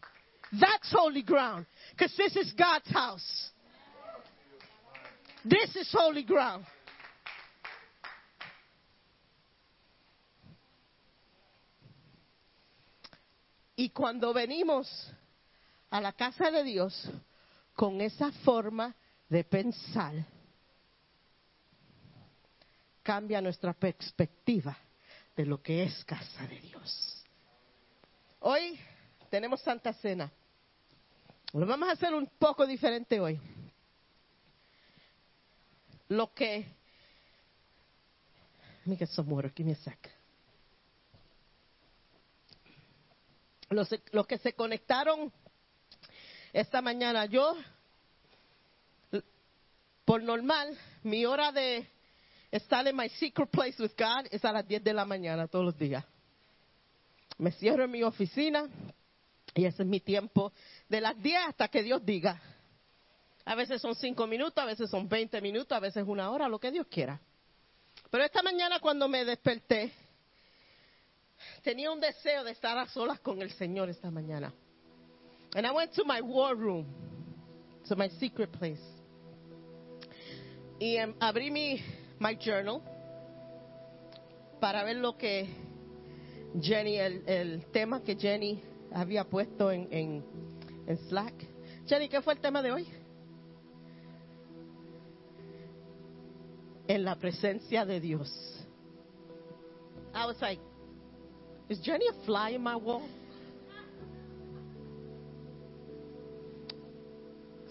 [0.52, 1.66] That's holy ground.
[1.92, 3.52] Because this is God's house.
[5.44, 6.66] This is holy ground.
[13.76, 14.88] Y cuando venimos
[15.90, 17.10] a la casa de Dios
[17.80, 18.94] con esa forma
[19.30, 20.14] de pensar,
[23.02, 24.78] cambia nuestra perspectiva
[25.34, 27.24] de lo que es casa de Dios.
[28.42, 28.78] Hoy
[29.30, 30.30] tenemos Santa Cena.
[31.54, 33.40] Lo vamos a hacer un poco diferente hoy.
[36.10, 36.66] Lo que.
[38.84, 39.54] Let me get some water.
[39.56, 40.20] Give me a sec.
[43.70, 45.32] los, los que se conectaron
[46.54, 47.56] esta mañana, yo,
[50.06, 51.88] por normal, mi hora de
[52.52, 55.66] estar en my secret place with God es a las 10 de la mañana todos
[55.66, 56.04] los días.
[57.38, 58.68] Me cierro en mi oficina
[59.54, 60.52] y ese es mi tiempo
[60.88, 62.42] de las 10 hasta que Dios diga.
[63.46, 66.60] A veces son 5 minutos, a veces son 20 minutos, a veces una hora, lo
[66.60, 67.20] que Dios quiera.
[68.10, 69.92] Pero esta mañana cuando me desperté,
[71.62, 74.54] tenía un deseo de estar a solas con el Señor esta mañana.
[75.56, 76.86] And I went to my war room,
[77.88, 78.82] to my secret place.
[80.80, 81.82] Y abrí mi
[82.20, 82.82] my journal
[84.62, 85.48] para ver lo que
[86.62, 88.62] Jenny, el, el tema que Jenny
[88.94, 90.24] había puesto en, en,
[90.88, 91.34] en Slack.
[91.86, 92.88] Jenny, ¿qué fue el tema de hoy?
[96.88, 98.30] En la presencia de Dios.
[100.14, 100.60] I was like,
[101.70, 103.08] is Jenny a fly in my wall?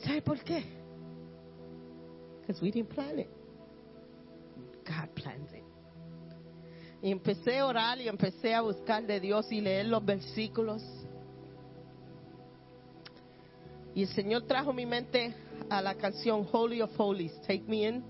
[0.09, 0.64] ¿Sabe por qué?
[2.40, 3.28] Because we didn't plan it.
[4.86, 5.64] God plans it.
[7.02, 10.82] Y empecé a orar y empecé a buscar de Dios y leer los versículos.
[13.94, 15.35] Y el Señor trajo mi mente
[15.68, 17.39] a la canción Holy of Holies.
[17.43, 18.02] Take me in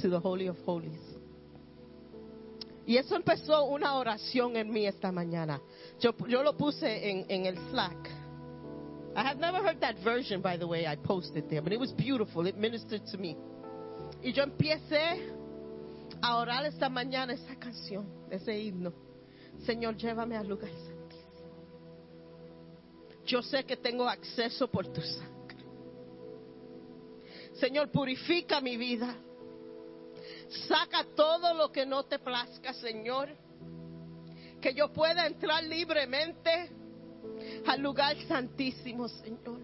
[0.00, 1.00] to the Holy of Holies.
[2.86, 5.60] Y eso empezó una oración en mí esta mañana.
[5.98, 8.19] Yo, yo lo puse en, en el Slack.
[9.16, 10.86] I had never heard that version, by the way.
[10.86, 12.46] I posted there, but it was beautiful.
[12.46, 13.36] It ministered to me.
[14.22, 15.32] Y yo empecé
[16.22, 18.92] a orar esta mañana esa canción, ese himno.
[19.64, 21.50] Señor, llévame al lugar santísimo.
[23.26, 25.56] Yo sé que tengo acceso por tu sangre.
[27.54, 29.14] Señor, purifica mi vida.
[30.68, 33.28] Saca todo lo que no te plazca, Señor.
[34.60, 36.70] Que yo pueda entrar libremente
[37.66, 39.60] al lugar santísimo, Señor.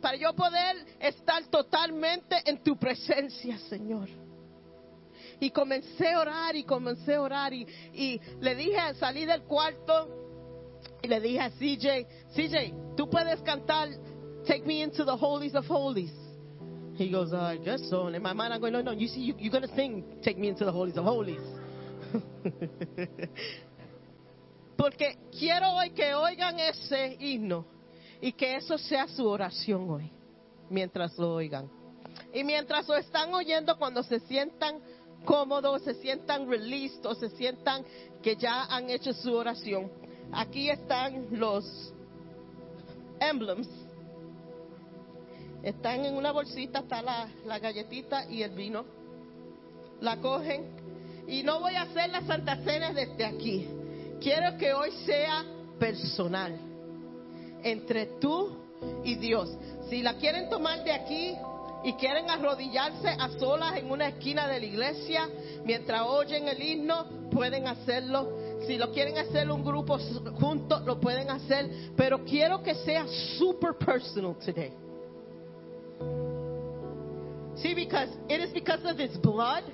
[0.00, 4.08] Para yo poder estar totalmente en tu presencia, Señor.
[5.40, 10.08] Y comencé a orar y comencé a orar y, y le dije, salí del cuarto
[11.02, 13.88] y le dije a CJ, CJ, tú puedes cantar
[14.46, 16.12] Take Me Into the Holies of Holies.
[16.96, 18.06] He goes, "Uh, I guess so.
[18.06, 20.02] And in my mind, I'm going, no, no, you see, you, you're going to sing
[20.22, 21.40] Take Me Into the Holies of Holies.
[24.76, 27.64] Porque quiero hoy que oigan ese himno
[28.20, 30.10] y que eso sea su oración hoy,
[30.68, 31.70] mientras lo oigan.
[32.32, 34.78] Y mientras lo están oyendo, cuando se sientan
[35.24, 37.84] cómodos, se sientan released o se sientan
[38.22, 39.90] que ya han hecho su oración,
[40.32, 41.94] aquí están los
[43.20, 43.68] emblems.
[45.62, 48.84] Están en una bolsita, está la, galletita y el vino.
[50.00, 50.64] La cogen.
[51.26, 53.68] Y no voy a hacer la Santa Cena desde aquí.
[54.20, 55.44] Quiero que hoy sea
[55.78, 56.58] personal.
[57.62, 58.56] Entre tú
[59.04, 59.50] y Dios.
[59.88, 61.34] Si la quieren tomar de aquí
[61.84, 65.28] y quieren arrodillarse a solas en una esquina de la iglesia
[65.64, 68.46] mientras oyen el himno, pueden hacerlo.
[68.66, 69.98] Si lo quieren hacer un grupo
[70.40, 71.70] juntos, lo pueden hacer.
[71.96, 73.06] Pero quiero que sea
[73.38, 74.72] super personal today.
[77.56, 79.64] See, because it is because of His blood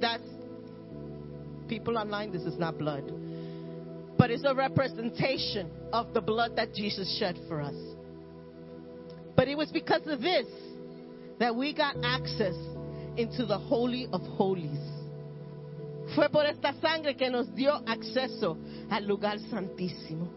[0.00, 0.20] that
[1.68, 3.12] people online, this is not blood,
[4.16, 7.74] but it's a representation of the blood that Jesus shed for us.
[9.36, 10.46] But it was because of this
[11.38, 12.56] that we got access
[13.16, 14.80] into the Holy of Holies.
[16.14, 18.56] Fue por esta sangre que nos dio acceso
[18.90, 20.28] al lugar santísimo.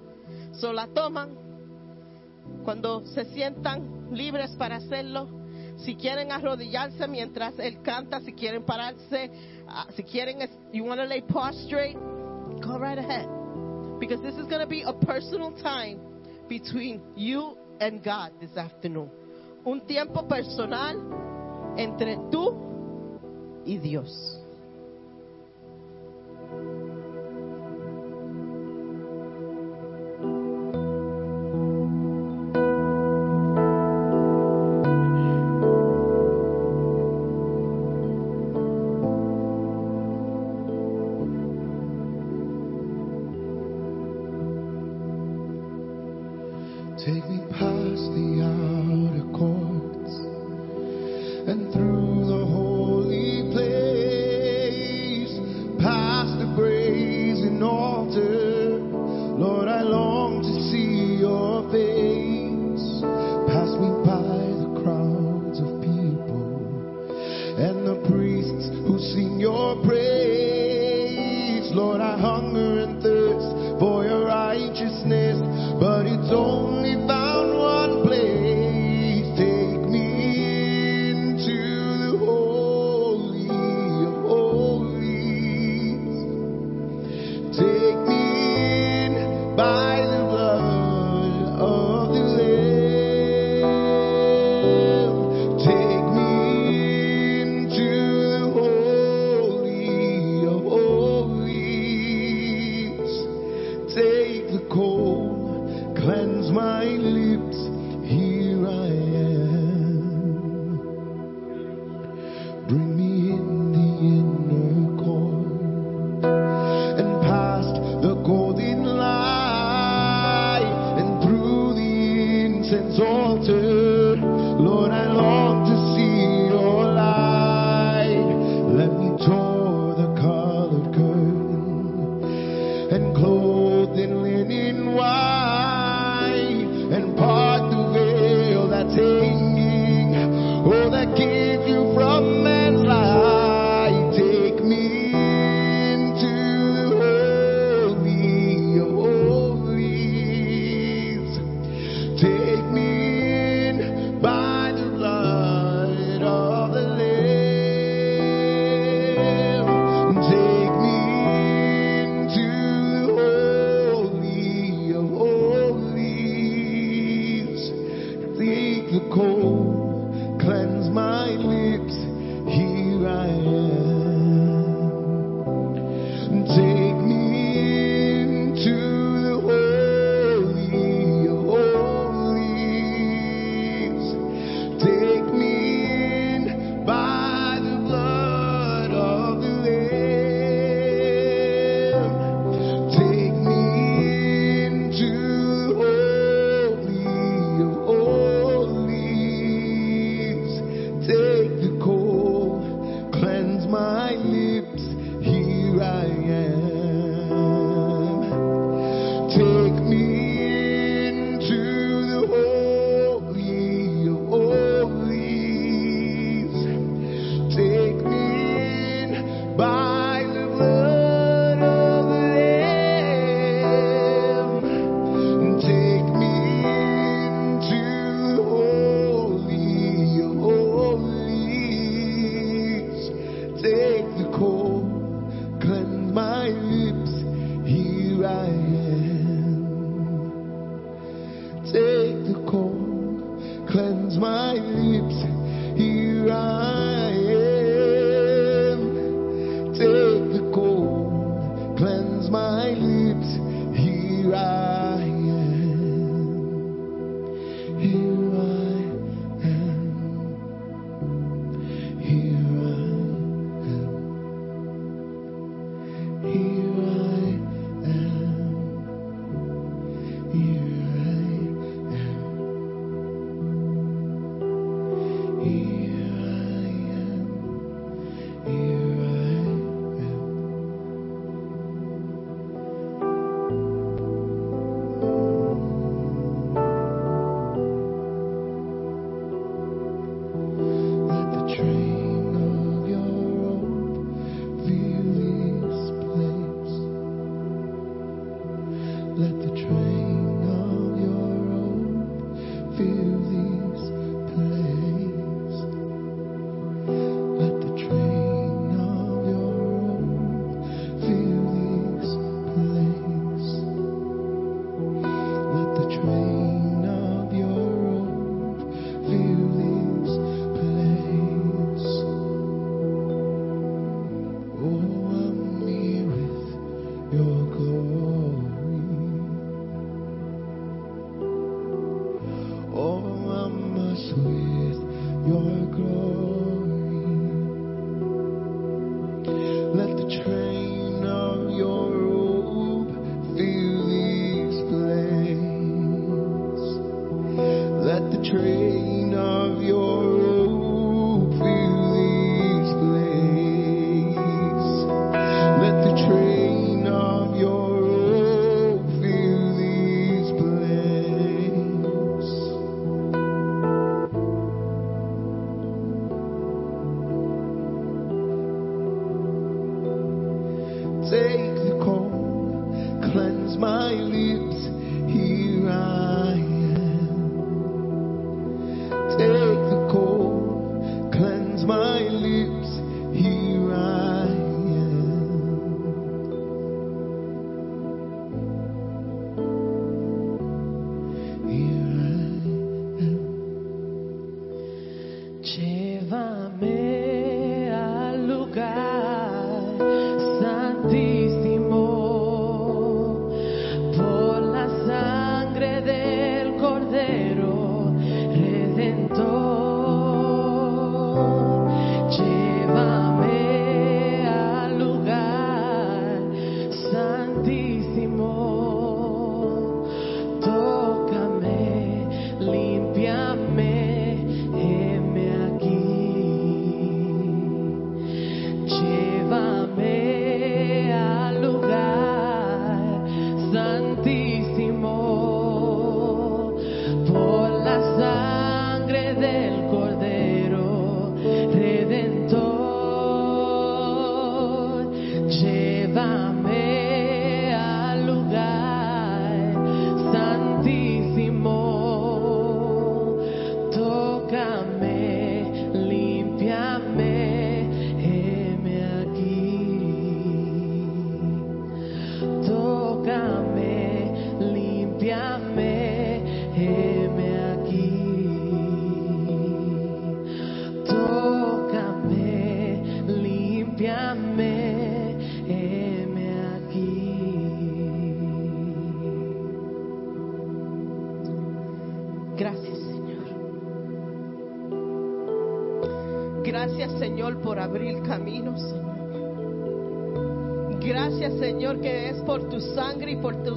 [0.53, 1.35] So la toman
[2.63, 5.40] cuando se sientan libres para hacerlo.
[5.77, 9.29] Si quieren arrodillarse mientras él canta, si quieren pararse,
[9.67, 11.97] uh, si quieren, you want to lay prostrate,
[12.61, 13.27] go right ahead.
[13.99, 15.99] Because this is going to be a personal time
[16.47, 19.09] between you and God this afternoon.
[19.65, 20.97] Un tiempo personal
[21.77, 24.40] entre tú y Dios.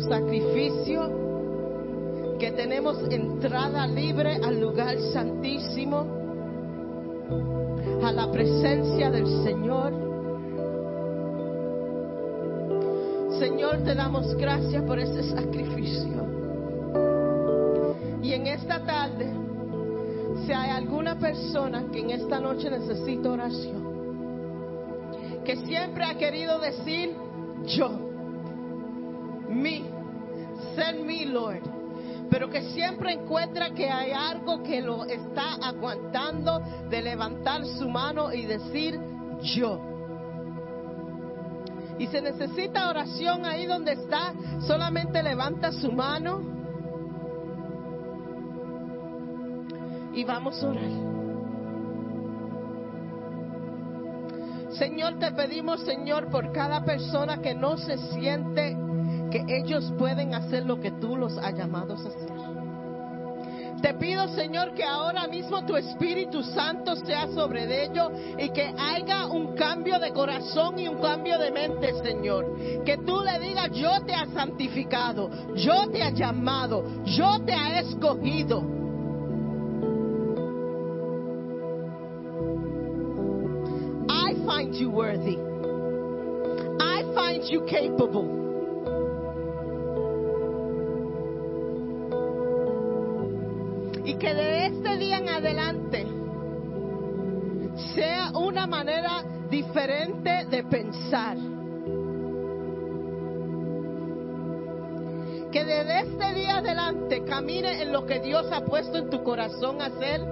[0.08, 1.24] Sacrificio
[2.38, 6.06] que tenemos entrada libre al lugar santísimo,
[8.02, 9.92] a la presencia del Señor.
[13.38, 16.24] Señor, te damos gracias por ese sacrificio.
[18.22, 19.32] Y en esta tarde,
[20.44, 23.84] si hay alguna persona que en esta noche necesita oración,
[25.44, 27.14] que siempre ha querido decir
[27.66, 28.03] yo,
[30.74, 31.62] send me, Lord,
[32.30, 36.60] pero que siempre encuentra que hay algo que lo está aguantando
[36.90, 38.98] de levantar su mano y decir
[39.42, 39.80] yo.
[41.98, 44.32] Y se necesita oración ahí donde está,
[44.66, 46.40] solamente levanta su mano
[50.12, 51.14] y vamos a orar.
[54.72, 58.76] Señor, te pedimos, Señor, por cada persona que no se siente
[59.34, 62.30] que ellos pueden hacer lo que tú los has llamados a hacer.
[63.82, 69.26] Te pido, Señor, que ahora mismo tu Espíritu Santo sea sobre ellos y que haya
[69.26, 72.84] un cambio de corazón y un cambio de mente, Señor.
[72.84, 77.80] Que tú le digas, yo te he santificado, yo te he llamado, yo te he
[77.80, 78.62] escogido.
[84.74, 85.38] You worthy.
[86.80, 88.53] I find you capable.
[94.24, 96.06] Que de este día en adelante
[97.94, 101.36] sea una manera diferente de pensar.
[105.52, 109.82] Que desde este día adelante camine en lo que Dios ha puesto en tu corazón
[109.82, 110.22] hacer.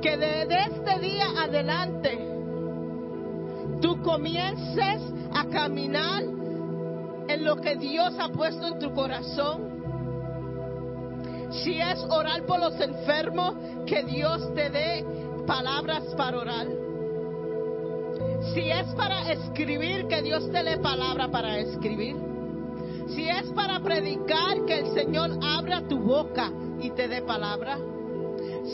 [0.00, 2.18] Que desde este día adelante
[3.82, 5.02] tú comiences
[5.34, 6.22] a caminar
[7.28, 9.65] en lo que Dios ha puesto en tu corazón.
[11.50, 13.54] Si es orar por los enfermos,
[13.86, 15.04] que Dios te dé
[15.46, 16.66] palabras para orar.
[18.52, 22.16] Si es para escribir, que Dios te dé palabra para escribir.
[23.08, 26.50] Si es para predicar, que el Señor abra tu boca
[26.80, 27.78] y te dé palabra.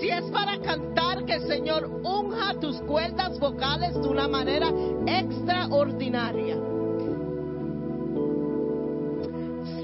[0.00, 4.68] Si es para cantar, que el Señor unja tus cuerdas vocales de una manera
[5.06, 6.56] extraordinaria.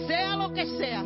[0.07, 1.05] Sea lo que sea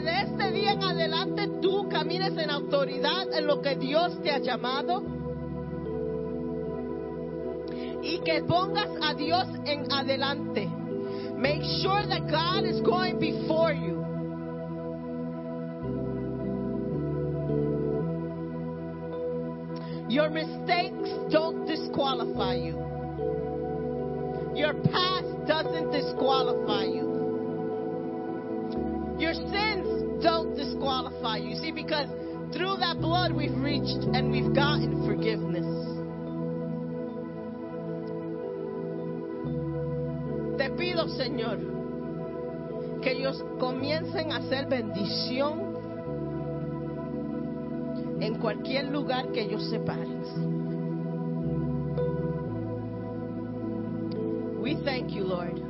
[0.00, 4.38] desde este día en adelante tú camines en autoridad en lo que Dios te ha
[4.38, 5.02] llamado
[8.02, 10.68] y que pongas a Dios en adelante.
[11.36, 14.00] Make sure that God is going before you.
[20.08, 22.76] Your mistakes don't disqualify you.
[24.54, 27.10] Your past doesn't disqualify you.
[29.18, 29.69] Your don't
[31.00, 31.56] disqualify you.
[31.56, 32.08] See, because
[32.52, 35.66] through that blood we've reached and we've gotten forgiveness.
[40.58, 41.58] Te pido, Señor,
[43.02, 45.70] que ellos comiencen a hacer bendición
[48.20, 50.20] en cualquier lugar que ellos se paren.
[54.60, 55.69] We thank you, Lord.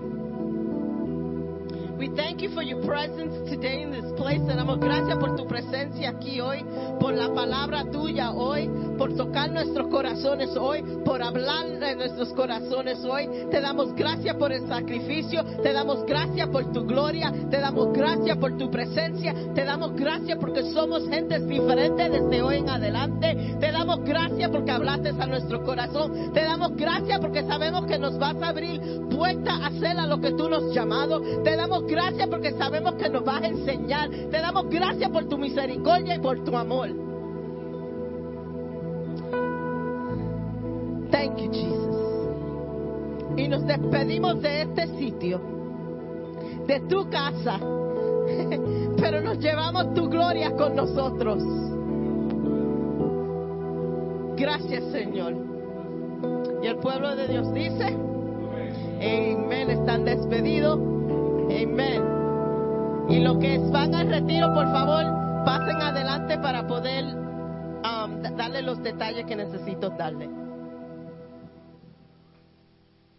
[2.01, 4.41] We thank you for your presence today in this place.
[4.47, 6.65] Te damos gracias por tu presencia aquí hoy,
[6.99, 13.05] por la palabra tuya hoy, por tocar nuestros corazones hoy, por hablar de nuestros corazones
[13.05, 13.29] hoy.
[13.51, 18.39] Te damos gracias por el sacrificio, te damos gracias por tu gloria, te damos gracias
[18.39, 23.57] por tu presencia, te damos gracias porque somos gentes diferentes desde hoy en adelante.
[23.61, 26.33] Te damos gracias porque hablaste a nuestro corazón.
[26.33, 30.19] Te damos gracias porque sabemos que nos vas a abrir puerta a hacer a lo
[30.19, 31.21] que tú nos has llamado.
[31.43, 34.09] Te damos gracias porque sabemos que nos vas a enseñar.
[34.09, 36.89] Te damos gracias por tu misericordia y por tu amor.
[41.11, 41.97] Thank you, Jesus.
[43.37, 45.41] Y nos despedimos de este sitio,
[46.67, 47.59] de tu casa,
[49.01, 51.43] pero nos llevamos tu gloria con nosotros.
[54.37, 55.35] Gracias, Señor.
[56.63, 57.97] Y el pueblo de Dios dice,
[58.99, 60.79] amén, están despedidos,
[61.51, 62.03] amén.
[63.09, 65.05] Y los que van al retiro, por favor,
[65.45, 70.29] pasen adelante para poder um, darle los detalles que necesito darle.